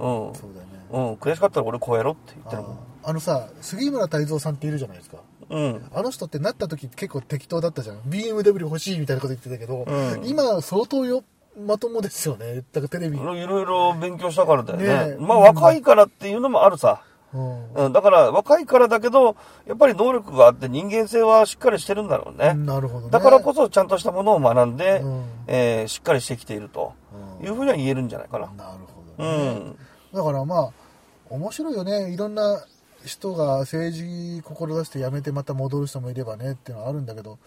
[0.00, 0.34] うんうん。
[0.34, 0.84] そうだよね。
[0.90, 1.14] うん。
[1.14, 2.72] 悔しかったら俺こうやろって言ってるもん。
[2.72, 5.18] ああのさ、杉村太蔵さんっているじゃないですか。
[5.50, 5.84] うん。
[5.92, 7.98] あの人ってなった時結構適当だったじゃん。
[8.02, 11.22] BMW 欲しいみたいなこと言ってたけど、うん今相当よ、
[11.58, 12.62] まともですよね。
[12.72, 13.18] だからテレビ。
[13.18, 14.86] いろいろ勉強したからだよね。
[14.86, 17.02] ねえまあ若いからっていうのもあるさ。
[17.34, 17.92] うんうん。
[17.92, 19.36] だから若いからだけど、
[19.66, 22.54] やっぱり能力があって人間性はしっかりしてるんだろうね。
[22.54, 23.10] なるほどね。
[23.10, 26.92] だからこそちゃんとしたものを学んで、うんえーしっかりしてきていると
[27.40, 28.46] うんいうふうには言えるんじゃないかな。
[28.56, 29.54] なるほうどね。
[29.54, 29.76] ん。
[30.14, 30.70] だからまあ、
[31.30, 32.12] 面白いよね。
[32.12, 32.64] いろんな
[33.04, 37.38] 人が政治志して辞めてまた戻る人もいればねっていうのはあるんだけど、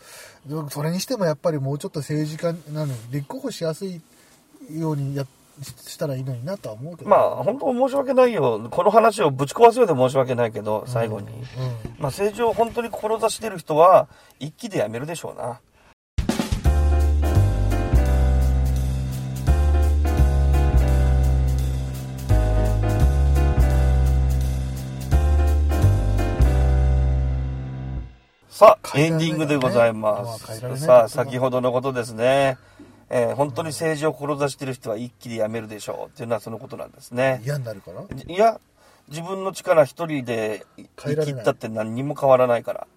[0.69, 4.01] それにしてもやっぱりもうちょっと政治家なのに立候補しやすい
[4.71, 5.25] ようにや
[5.61, 7.09] したらいいのになとは思うけど。
[7.09, 8.67] まあ、本当申し訳ないよ。
[8.69, 11.27] この話をぶち壊すようで申し訳ないけど、最後に。
[11.27, 14.07] うんまあ、政治を本当に志してる人は、
[14.39, 15.59] 一気でやめるでしょうな。
[28.55, 30.77] さあ、エンディングでございます。
[30.77, 32.57] さあ、先ほどのことですね。
[33.09, 37.41] えー本当に政治を志してる人は一気でやめるでしょうっていうのはそのことなんですね。
[37.43, 38.03] 嫌になるから？
[38.33, 38.61] いや、
[39.09, 42.87] 自分の力一人で生きったって何にも変わらないから。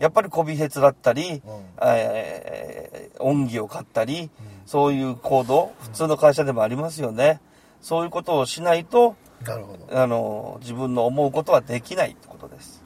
[0.00, 4.30] やっぱりこびへつだったり、うんえー恩義を買ったり、
[4.66, 7.40] そういう行動、普通の会社でもありますよね。
[7.80, 9.14] そういうことをしないと、
[9.46, 10.02] なるほど。
[10.02, 12.77] あの、自分の思うことはできないってことです。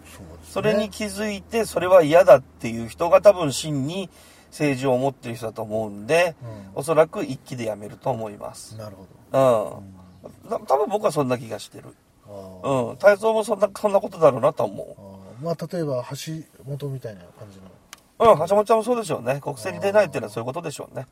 [0.53, 4.11] それに気づいて、それは嫌だっていう人が多分真に
[4.50, 8.76] 政治を思ってる人だと思うんで、うんおそらく一気でやめると思います。
[8.76, 10.50] なるほうん。
[10.50, 11.94] た多分僕はそんな気がしてる。
[12.28, 12.96] うん。
[12.98, 14.96] 体操もそんな、そんなことだろうなと思
[15.40, 16.32] あーまあ例えば橋
[16.66, 17.59] 本みたいな感じ
[18.26, 18.34] の。
[18.34, 18.38] う。
[18.38, 18.46] うん。
[18.46, 19.40] 橋本ちゃんもそうでしょうね。
[19.40, 21.07] 国政に出ないっていうのはそういうことでしょうね。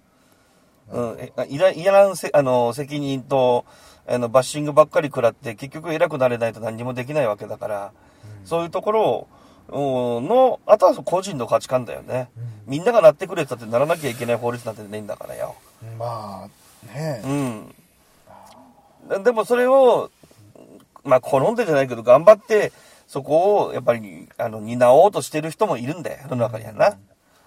[0.92, 1.16] うん。
[1.18, 3.64] えいらいらんせ、あの、責任と、
[4.06, 7.92] あの、バッシングばっかり食らって、結局偉くなれないと何にもできないわけだから、
[8.44, 9.28] そういうところ
[9.68, 12.28] を、うんの、あとは個人の価値観だよね。
[12.66, 15.54] みんながなってくれたってならなきゃいけない法律なんてないんだからよ。
[15.98, 17.74] まあねうん。
[19.08, 20.10] ででもそれを、
[21.04, 22.72] まあ、好んでじゃないけど、頑張って、
[23.06, 26.96] そこを、やっぱり、あの、担おうとしてる人もいるんだよ、世の中にはな。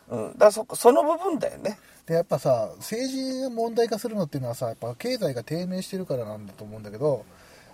[0.09, 0.34] うん。
[0.34, 1.77] だからそ、その部分だよね。
[2.05, 7.25] でやっぱさ政治が問題化するのっていうのはさやっぱ経済が低迷してるからなんだと思うんだけど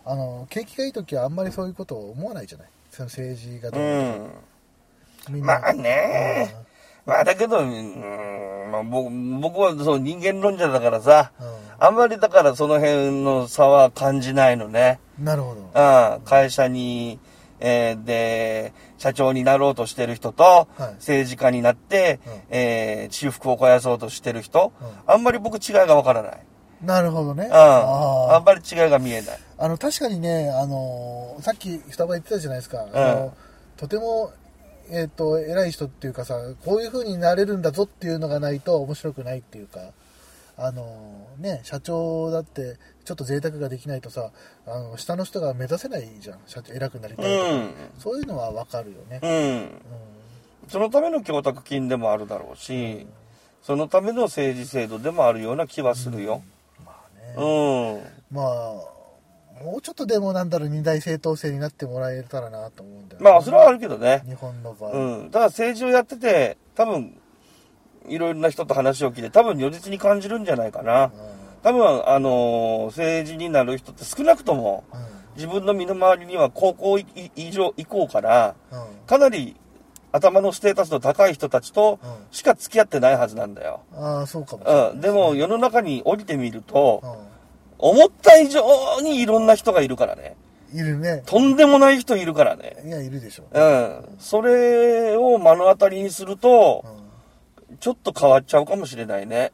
[0.06, 2.70] あの景気がいい時はあんまりそういうことを思わないじゃない
[3.00, 4.30] その政治がどううのん。
[5.30, 6.54] みんなまあね。
[7.06, 9.10] まあ、だけど、うん、まあ、僕
[9.42, 11.32] 僕はそう人間論者だからさ、
[11.80, 15.00] あんまりだからその辺の差は感じないのね。
[15.18, 15.62] うんなるほど。
[15.62, 17.20] うん、会社に、
[17.62, 20.94] えーで、社長になろうとしてる人と、はい。
[20.96, 22.34] 政治家になって、うん。
[22.50, 24.88] えー私服を肥やそうとしてる人、うん。
[25.14, 26.40] あんまり僕違いがわからない。
[26.84, 27.52] なるほどねうん。
[27.54, 29.40] あーあんまり違いが見えない。
[29.58, 33.34] あの確かにねあのさっき双葉言ってたじゃないですか、あの
[33.78, 34.32] とても
[34.90, 39.80] えっ、と偉い人っていうかさこういう風になれるんだぞっていうのがないと面白くないっていうか
[40.58, 44.32] あのね社長だってちょっと贅沢ができないとさ
[44.66, 49.82] あの下の人が目指せないじゃん社長偉くなりたいとか、うんそういうのはわかるよね、うん。
[50.70, 53.08] そのための供託金でもあるだろうし、
[53.62, 56.36] そのための政治制度でもあるような気はするよ。
[56.36, 56.59] うん。
[58.32, 59.00] まあ
[59.64, 64.24] もうちょっとでもなんだろう二大政党制になってもらえたらなと思うんだよねまあ、それはあるけどね。
[64.26, 65.30] 日本の場合、うん。
[65.32, 67.20] ただ政治をやってて、多分、
[68.08, 71.12] いろいろな人と話を聞いて、多分如実に感じるんじゃないかな。
[71.62, 77.06] 多分、あのー政治になる人って少なくとも、うん自分の身の回りには高校い
[77.38, 79.56] 以上以降から、うんかなり
[80.12, 83.82] 頭のステータスの高い人たちとうんしか付き合ってないはずなんだよ。
[83.94, 85.02] ああそうかもしれないうん。
[85.02, 87.08] でも世の中に降りてみると、う
[87.78, 88.62] 思った以上
[89.02, 90.36] にいろんな人がいるからね。
[90.74, 92.78] ん、いるねとんでもない人いるからね。
[92.86, 94.16] いやいるでしょうん。
[94.20, 96.84] それを目の当たりにすると
[97.72, 99.52] う、んちょっと変わっちゃうかもしれないね。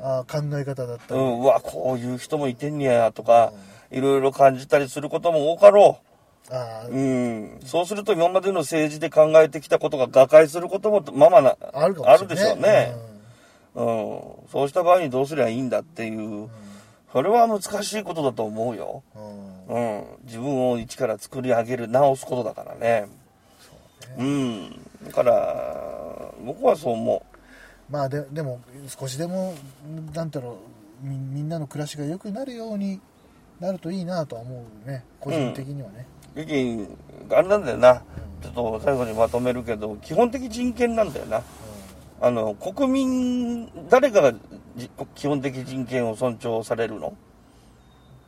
[0.00, 3.52] ああ考え方だったり、うん、うわ、こういう人もいてんねや、とか、
[3.90, 6.13] いろいろ感じたりすることも多かろう。
[6.50, 7.60] うん。
[7.64, 12.94] そうすると今までの政治で考えてきたことが瓦解することもままな、あるあるでしょうね。
[13.74, 13.84] うん。
[14.50, 16.48] そうした場合にどうすりゃいいんだっていう、
[17.12, 19.02] それは難しいことだと思うよ。
[19.14, 20.04] うんうんうん。
[20.24, 23.06] 自分を一から作り上げる、直すことだからね。
[24.18, 24.70] うん。
[25.06, 27.24] だから、僕はそう思
[27.90, 29.54] まあででも少しでも
[30.14, 30.56] なんていうの
[31.02, 33.00] みみんなの暮らしが良くなるように
[33.60, 36.06] なるといいなとは思うね個人的にはね、
[36.36, 36.88] 意見
[37.30, 38.02] あれなんだよな、
[38.42, 41.42] ちょっと最後にまとめるけど基本的人権なんだよな
[42.20, 44.32] あの国民誰が
[44.76, 47.16] じ基本的人権を尊重されるの？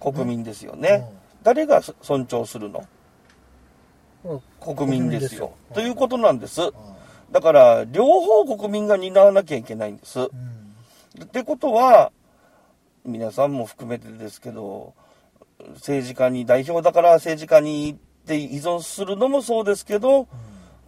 [0.00, 1.10] 国民ですよね、
[1.42, 2.84] 誰がそ尊重するの？
[4.24, 5.52] うん国民ですよ。
[5.70, 6.60] うんということなんです。
[7.32, 10.20] だから、両方国民が担わなきゃいけないんです。
[10.20, 10.28] うん
[11.24, 12.12] ってことは、
[13.04, 14.94] 皆さんも含めてですけど、
[15.74, 17.94] 政治家に、代表だから政治家にっ
[18.26, 20.28] て依存するのもそうですけど、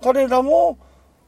[0.03, 0.79] 彼らも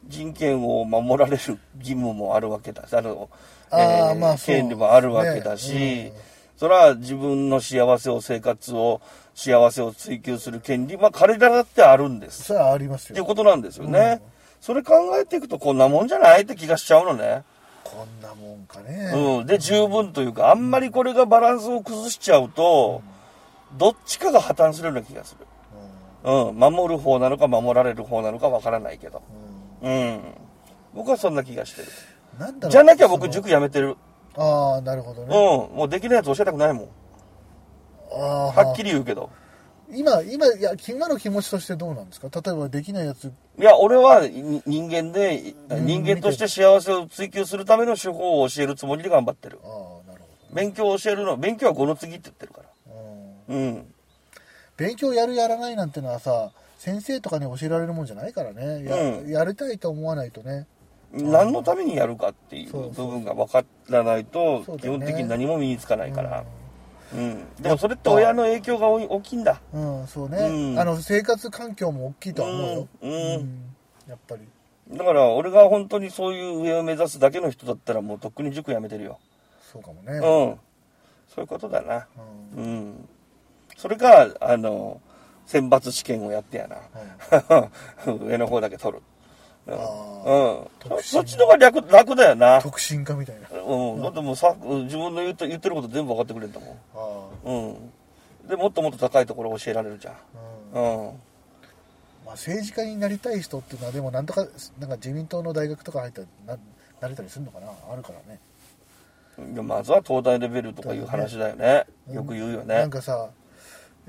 [0.07, 1.59] 人権を守られる義
[1.91, 3.31] 務もあるわけだし、あの、
[3.71, 6.13] あーまあ権利もあるわけだし、ね
[6.57, 9.01] それは自分の幸せを、生活を、
[9.35, 12.45] 幸せを追求する権利、まあ彼らだってあるんです。
[12.45, 14.21] それはありますっていうよことなんですよね。
[14.61, 17.45] それ考えていくとこんなもんじゃないって気がしちゃうのね。
[17.83, 19.47] こんなもんかね、うん。
[19.47, 23.03] で、十分というか、あんまりこれがバランスを崩しちゃうと、
[23.77, 25.47] どっちかが破綻するような気がする。
[26.25, 26.57] うん。
[26.57, 29.23] 守る方なのか守られる方なのかわからないけど。
[29.83, 30.21] うん。
[30.95, 31.89] 僕はそんな気がしてる。
[32.35, 33.97] うんなんだろうじゃなきゃ僕塾辞めてる。
[34.37, 35.29] ああなるほどうん。
[35.29, 35.35] ね、
[35.75, 36.89] もうできないやつ教えたくないもん。
[38.13, 39.31] あーはっきり言うけど。
[39.93, 42.29] 今今いや今の気持ちとしてどうなんですか？
[42.33, 43.25] 例えばできないやつ
[43.59, 49.67] いや、俺はに人間で、うん人間として幸せを追求するための手法を教えるつもりで頑張ってるあ。
[49.67, 49.71] あ
[50.09, 52.70] なるほ勉強を教えるの、勉強は5の次って言ってるから。
[53.51, 53.63] ど、うん。
[53.63, 53.95] うん。
[54.77, 58.85] 勉強やるやらないなんてのはさ先生とかに教えられるもんじゃないからね。
[58.85, 59.29] や,、うん。
[59.29, 60.67] やりたいと思わないとね。
[61.13, 66.45] 何のためにやるかっていう部分が分からないと基本的に何も身につかないから、
[67.13, 67.45] うん。
[67.61, 69.61] でもそれって親の影響が大大きいんだ。
[69.73, 70.79] うんそうね、うん。
[70.79, 73.13] あの生活環境も大きいとは思うよ、うん。
[73.13, 73.75] うん。
[74.09, 74.43] やっぱり。
[74.97, 79.19] だから俺が本当にそういう上を目指すだけの人だったらもうとっくに塾やめてるよ。
[79.73, 80.13] そうかもね。
[80.13, 80.21] うん。
[81.29, 82.07] そういうことだな。
[82.57, 82.65] うん。
[82.65, 83.09] うん
[83.81, 85.01] それかあの
[85.47, 86.77] 選抜試験をやってやな、
[88.13, 89.03] 上の方だけ取る。
[89.67, 92.61] うん、あうん、特そそっちの方が楽楽だよな。
[92.61, 93.49] 特進化みたいな。
[93.59, 96.77] うん、だってもうさ自分の言って言ってること全部分かってくれるんだもん。
[96.95, 97.51] あ
[98.43, 98.49] うん。
[98.51, 100.15] で、もっともっと高いところを教えられるじゃん。
[100.15, 100.19] あ、
[100.75, 100.83] うん。
[100.83, 101.07] うん。
[101.07, 104.47] まあ、政治家になりたい人っていうのはでもなんとか
[104.79, 106.27] なんか自民党の大学とか入ったら
[106.57, 106.59] な
[107.01, 107.69] なれたりするのかな？
[107.91, 109.63] あるからね。
[109.63, 111.87] まずは東大レベルとかいう話だよね。
[112.13, 112.75] よく言うよね。
[112.75, 112.91] なん。
[112.91, 113.31] かさ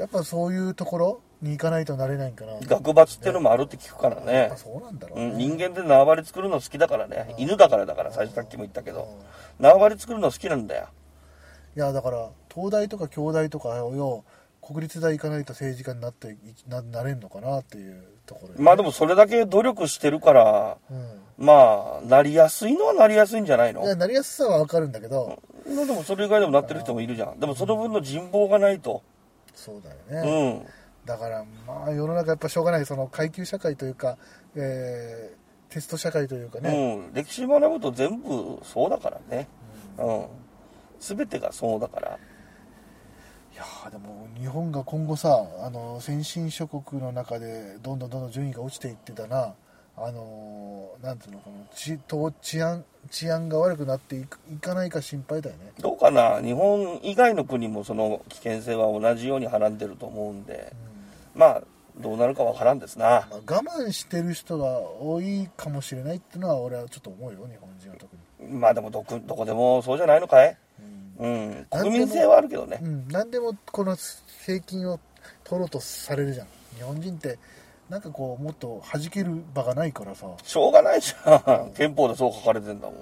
[0.01, 4.57] やっぱそういうところに行かないとなれないんかな学罰っていうのもあるって聞くからやっねぱ。
[4.57, 7.35] そうなんだろうね、うん、人間で縄張り作るの好きだからね。
[7.37, 9.07] 犬だからだから、最初さっきも言ったけど。
[9.59, 10.87] 縄張り作るの好きなんだよ。
[11.75, 14.25] いやだから東大とか京大とかを
[14.61, 16.37] 国立大行かないと政治家になってい
[16.67, 23.83] ななれんのかなっていうところよねまあでもそれだけ努力してるから、うんまあ、なりやすいのはなりやすいんじゃないの？
[23.83, 27.39] いやなりやすさはわかるんだけど、でもそれ以外でもなってる人もいるじゃん。
[27.39, 29.01] でもその分の人望がないと。
[29.53, 30.65] そうだうよね、ん。
[31.05, 34.17] だからまあ世の中やっぱしょうがないその階級社会というか、
[34.55, 35.41] えー
[35.71, 39.47] テスト社会というかね、うん、歴史学ぶと全部そうだからね。
[39.97, 40.25] うん。
[40.99, 42.19] すべてがそうだから。
[43.53, 49.53] いやーでも日本が今後さあの先進諸国の中でどんどんどんどん順位が落ちていってたな
[49.97, 56.39] あのーなんていうのかな治と治安治安が悪くなっていくいかないか心配だよね、どうかな？
[56.41, 60.71] 日本以外の国もその危険性は同じようにはらんでると思うんで、
[61.35, 61.61] まあ、
[61.99, 63.05] どうなるかわからんですな。
[63.05, 70.55] まあ、我慢してる人が多いかもしれないっていうのは俺はちょっと思うよ日本人は特に、まあでもどこ、どこでもそうじゃないのかい？
[71.19, 71.67] うん。
[71.71, 72.79] 国民性はあるけどね。
[72.81, 72.85] う。
[72.87, 73.97] ん、何でもこの
[74.45, 74.99] 平均を
[75.43, 76.47] 取ろうとされるじゃん。
[76.75, 77.39] 日本人って
[77.91, 81.35] なんかこうもっと弾ける場がないからさ、うん、しょうがないじゃ
[81.67, 81.73] ん。
[81.73, 82.95] 憲法でそう書かれてんだもん。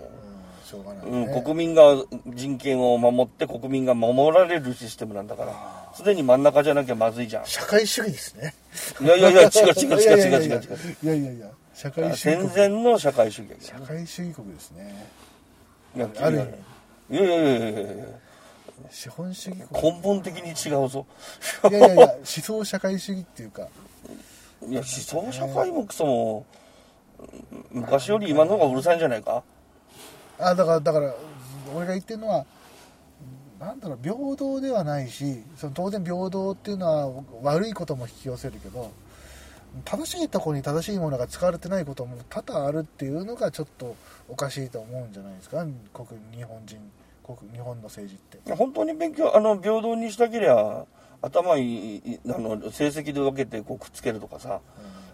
[0.65, 7.45] しょうがない、うん、ね国民が人権を守って国民が守られるシステムなんだから、すでに真ん中じゃなきゃまずいじゃん。
[7.45, 8.55] 社会主義ですね。
[8.99, 10.53] いやいやいや、違う違う違う違う違う。
[10.53, 10.61] 違う。
[11.03, 15.07] いやいやいやいやいやいや社会主義戦国前の社会主義社会主義国ですね。
[15.95, 16.35] いやある
[17.11, 18.05] いやいやいやいやいや。
[18.89, 19.83] 資本主義国。
[19.83, 21.05] 根本的に違うぞ。
[21.69, 23.67] いやいやいや思想社会主義っていうか
[24.67, 26.45] いや、思想社会もクソも、
[27.71, 29.43] 昔より今の方がうるさいんじゃないか？
[30.39, 31.13] あだからだから
[31.75, 32.45] 俺が言ってるのは
[33.59, 38.89] なんだろう平等ではないしその当然平等っていうのは悪いことも引き寄せるけど
[39.83, 43.97] 正しいところに正しいものが使われてないことも多々あるっていうのがちょっと
[44.29, 45.65] おかしいと思うんじゃないですか？
[45.93, 46.79] 国日本人
[47.21, 48.53] 国日本の政治って。
[48.55, 50.85] 本当に勉強、あの、平等にしたけりゃ、
[51.21, 54.59] 頭いい、いあの、成績で分けてこうくっつけるとかさ、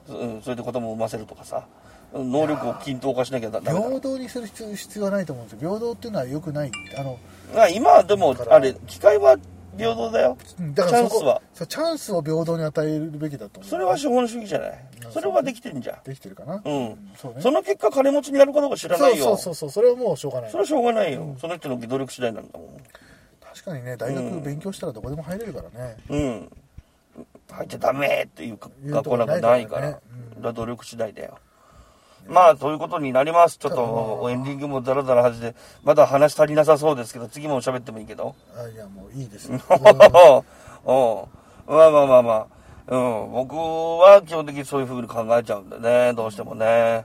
[0.08, 1.66] うん、それで子供を産ませるとかさ
[2.14, 3.60] 能力を均等化しなきゃだ。
[3.60, 5.70] 平等にする必要必要はないと思うんですよ。
[5.70, 7.20] 平等っていうのは良くないあの
[7.56, 9.36] あ今はでもあれ機会は
[9.78, 10.38] 平等だよ。
[10.60, 11.42] うんだチャンスは。
[11.54, 13.70] チャンスを平等に与えるべきだと思う。
[13.70, 14.86] それは資本主義じゃない。
[15.12, 15.98] それはできてんじゃん。
[16.06, 16.62] できてるかな。
[16.64, 16.98] うん。
[17.18, 17.42] そうね。
[17.42, 19.26] その結果金持ちになるかどうか知らないよ。
[19.26, 20.52] そうそうそうそれはもうしょうがない。
[20.52, 22.70] それはしょうがないよ、その人の努力次第なんだもん
[23.66, 26.52] 確かにね大学勉強したらどこでも入れるからね、うん
[27.50, 29.98] 入っちゃダメっていう学校なんかないからね
[30.42, 31.38] 努力次第だよ
[32.28, 33.60] まあ、ということになります。
[33.60, 38.36] ちょっと、あエンディングもダラダラ始めて、まだ話足りなさそうですけど、次も喋ってもいいけど。
[38.58, 39.62] あいやもういいですよ
[41.68, 41.76] うん。
[41.76, 42.96] まあまあまあまあ。
[42.96, 43.32] うん。
[43.32, 46.14] 僕は基本的にそういう風に考えちゃうんだね。
[46.14, 47.04] どうしてもね。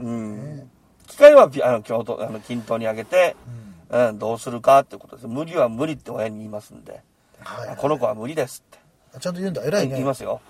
[0.00, 0.70] うん。
[1.06, 5.28] 機械はピあの京都あの均等に上げて、うん、どうするかってことです。
[5.28, 7.00] 無理は無理って親に言いますんで、
[7.40, 10.40] はいこの子は無理ですってちゃんと言うんだ偉いね言いますよ。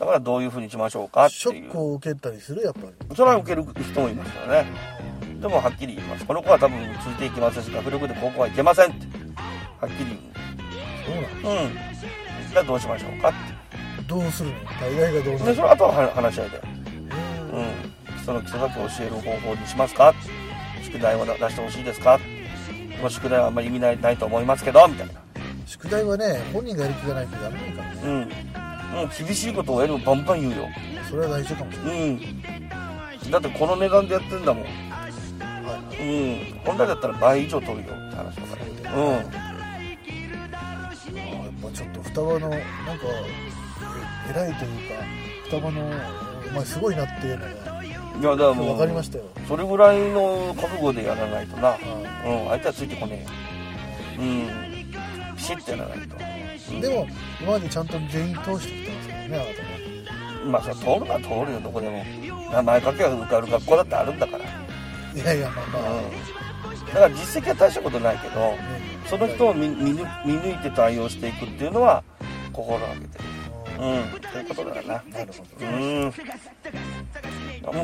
[0.00, 1.78] だからどういう風にしましょうかっていうショック。
[1.78, 4.70] を受けたりするやっぱりそれは受ける人もいますからね。
[5.40, 6.24] でもはっきり言います。
[6.26, 9.06] この子は多分ついていきませんし、学力で高校はいけませんって。
[9.80, 10.18] はっきり
[11.06, 11.66] そうなの言う。
[11.66, 11.74] うん。
[12.50, 13.38] じゃあどうしましょうかって。
[14.08, 14.56] どうするの？
[14.80, 16.62] 大概がどうなで、るその後は話話し合いで。
[17.52, 18.24] うん。
[18.24, 20.12] その基礎だけ教える方法にしますか？
[20.82, 22.18] 宿題を出してほしいですか？
[22.98, 25.14] この宿題はあんまり意味ないないと思いますけど、みたいな。
[25.66, 28.96] 宿題はね本人がやる気がないとやらないからねうん。
[28.96, 30.68] もう厳しいことを親にもバンバン言うよ。
[31.08, 33.30] それは大事かもしれない、うん。
[33.30, 34.64] だってこの値段でやってんだもん。
[34.64, 34.72] はい
[36.00, 36.04] う
[36.56, 36.58] ん。
[36.64, 38.94] 本来だったら倍以上取るよって話だから。
[38.94, 39.08] うん。
[39.10, 39.26] あやっ
[41.62, 42.64] ぱちょっと双葉のなんか
[44.26, 44.94] え偉いというか
[45.44, 45.80] 双葉の
[46.50, 47.77] お前すごいなっていうのが
[48.20, 48.66] いや、だからもう。
[48.66, 51.68] 分かりましたよ、それぐらいの覚悟でやらないとな。
[51.68, 51.78] は
[52.26, 52.48] うん。
[52.48, 53.30] 相手はついてこねえよ。
[54.18, 55.36] うん。
[55.36, 56.16] ピシッとやらないと。
[56.76, 57.06] い、でも
[57.40, 59.78] 今までちゃんと全員通してきてますからねあなたね
[60.46, 62.04] まあ、それ通るのは通るよ、どこでも。
[62.52, 64.44] 名前書けば受かる学校だってあるんだから。
[64.44, 66.86] いやいやまあまあ、うん。
[66.86, 68.58] だから実績は大したことないけど、ね
[69.08, 72.02] その人を見見抜いて対応していくっていうのは、
[72.52, 73.24] 心がけてる。
[73.78, 74.20] うん。
[74.20, 75.02] ということだよな。
[75.10, 75.70] なるほどう
[76.06, 76.12] ん。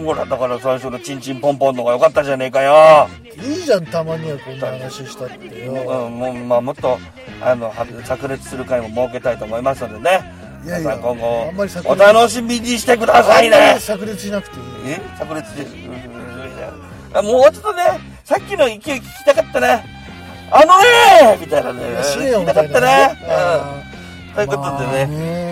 [0.04, 3.08] ほら、だから最初のチンチンポンポンのが良かったじゃねえかよ。
[3.36, 3.86] いいじゃん。
[3.86, 4.58] たまにはこん。
[4.58, 6.98] な話したってよ、うん、もう、まあ、もっと、
[7.40, 10.44] あの、は炸裂する回も設けたいと思いますのでね。
[10.64, 11.00] いやいや皆さん。
[11.02, 11.52] 今後、
[11.84, 13.76] お楽しみにしてくださいね。
[13.78, 15.66] 炸裂しなくていいえ炸裂で、
[17.12, 17.82] あもうちょっとね、
[18.24, 19.84] さっきの勢い聞きたかったね。
[20.50, 21.80] あのねみたいなね。
[22.02, 23.18] 死ねよみ聞きたかったなね。
[23.88, 23.93] うん。
[24.34, 25.06] ということでね,まあね、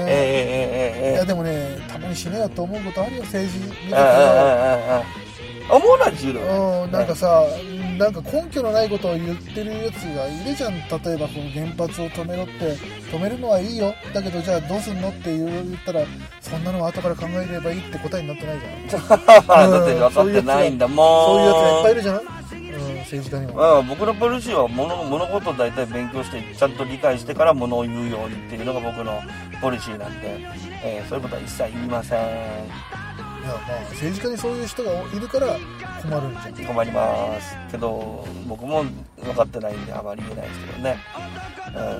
[0.08, 3.58] えー、いやでもねたまに死ねやと思うことあるよ政治。
[3.64, 5.02] 見てあ
[5.70, 7.44] 思わな自由うんなんかさ、
[7.96, 10.72] なんか根拠のないことを言ってるやつがいるじゃん。
[10.74, 12.74] 例えばこの原発を止めろって
[13.12, 13.94] 止めるのはいいよ。
[14.12, 16.00] だけどじゃあどうすんのって言ったら
[16.40, 18.58] そんなのは後から考えればいいって答えになってない
[18.90, 19.08] じゃん。
[19.70, 21.26] だって分かってないんだもん。
[21.26, 22.41] そういうやつがいっぱいいるじゃん。
[23.12, 23.80] うん、政治家にも。
[23.80, 29.20] うん、僕のポリシーは物物事を大体勉強してちゃんと理解してから物を言うようにっていうのが僕の
[29.60, 30.38] ポリシーなんで、
[30.84, 32.22] えーそういうことは一切言いませんい
[33.44, 35.56] や、まあ、政治家にそういう人がいるから
[36.02, 36.66] 困るんじゃん。
[36.68, 38.84] 困りますけど僕も
[39.16, 40.96] 分かってないんであまり言えないですけどね、
[41.74, 41.96] まあ、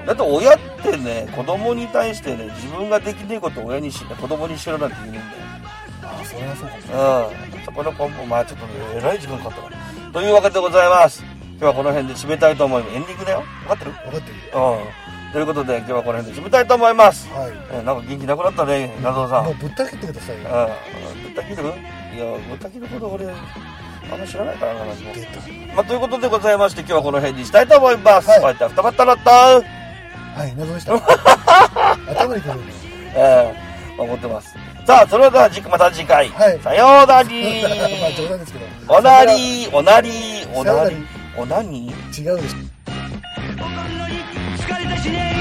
[0.00, 5.24] うん、だって親ってね子供に対してね自分ができねえことを親にし子供にしろなんて言うんだよ
[6.20, 6.74] あ、それはそうか。
[7.56, 7.64] うん。
[7.64, 10.12] そこの根本、まあちょっとね、えらい時間かかったな。
[10.12, 11.22] というわけでございます。
[11.60, 12.94] 今日はこの辺で締めたいと思います。
[12.94, 13.42] エンディングだよ。
[13.66, 13.90] 分かってる？
[13.90, 14.78] 分かってるよ。
[15.26, 15.32] うん。
[15.32, 17.28] ということで、今日はこの辺で締めたいと思います。
[17.30, 17.52] はい。
[17.72, 19.42] えーなんか元気なくなったね、画像さん。
[19.42, 19.52] うもん。
[19.52, 20.70] うぶった切ってくださいよ。
[21.22, 21.62] ぶった切る？
[21.64, 23.28] いや、ぶった切ること俺、あ
[24.16, 25.12] んま知らないからな、私も。
[25.74, 28.28] まあ、ということでございまして、今日はこの辺にしたいと思います。
[28.30, 29.30] はいお相手は二股だった？
[29.30, 30.94] はい、謎でした。
[32.12, 32.62] 頭にくるね。
[33.14, 34.56] えー、思ってます。
[34.88, 36.30] さあ、それでは、じまた次回。
[36.30, 37.52] はいさような まあり。
[38.16, 38.64] 冗談ですけど。
[38.88, 40.10] おなり、おなり、
[40.54, 40.96] おなり
[41.36, 41.88] おなに？
[41.88, 42.56] 違うでしょ。
[44.56, 45.36] 疲れたしね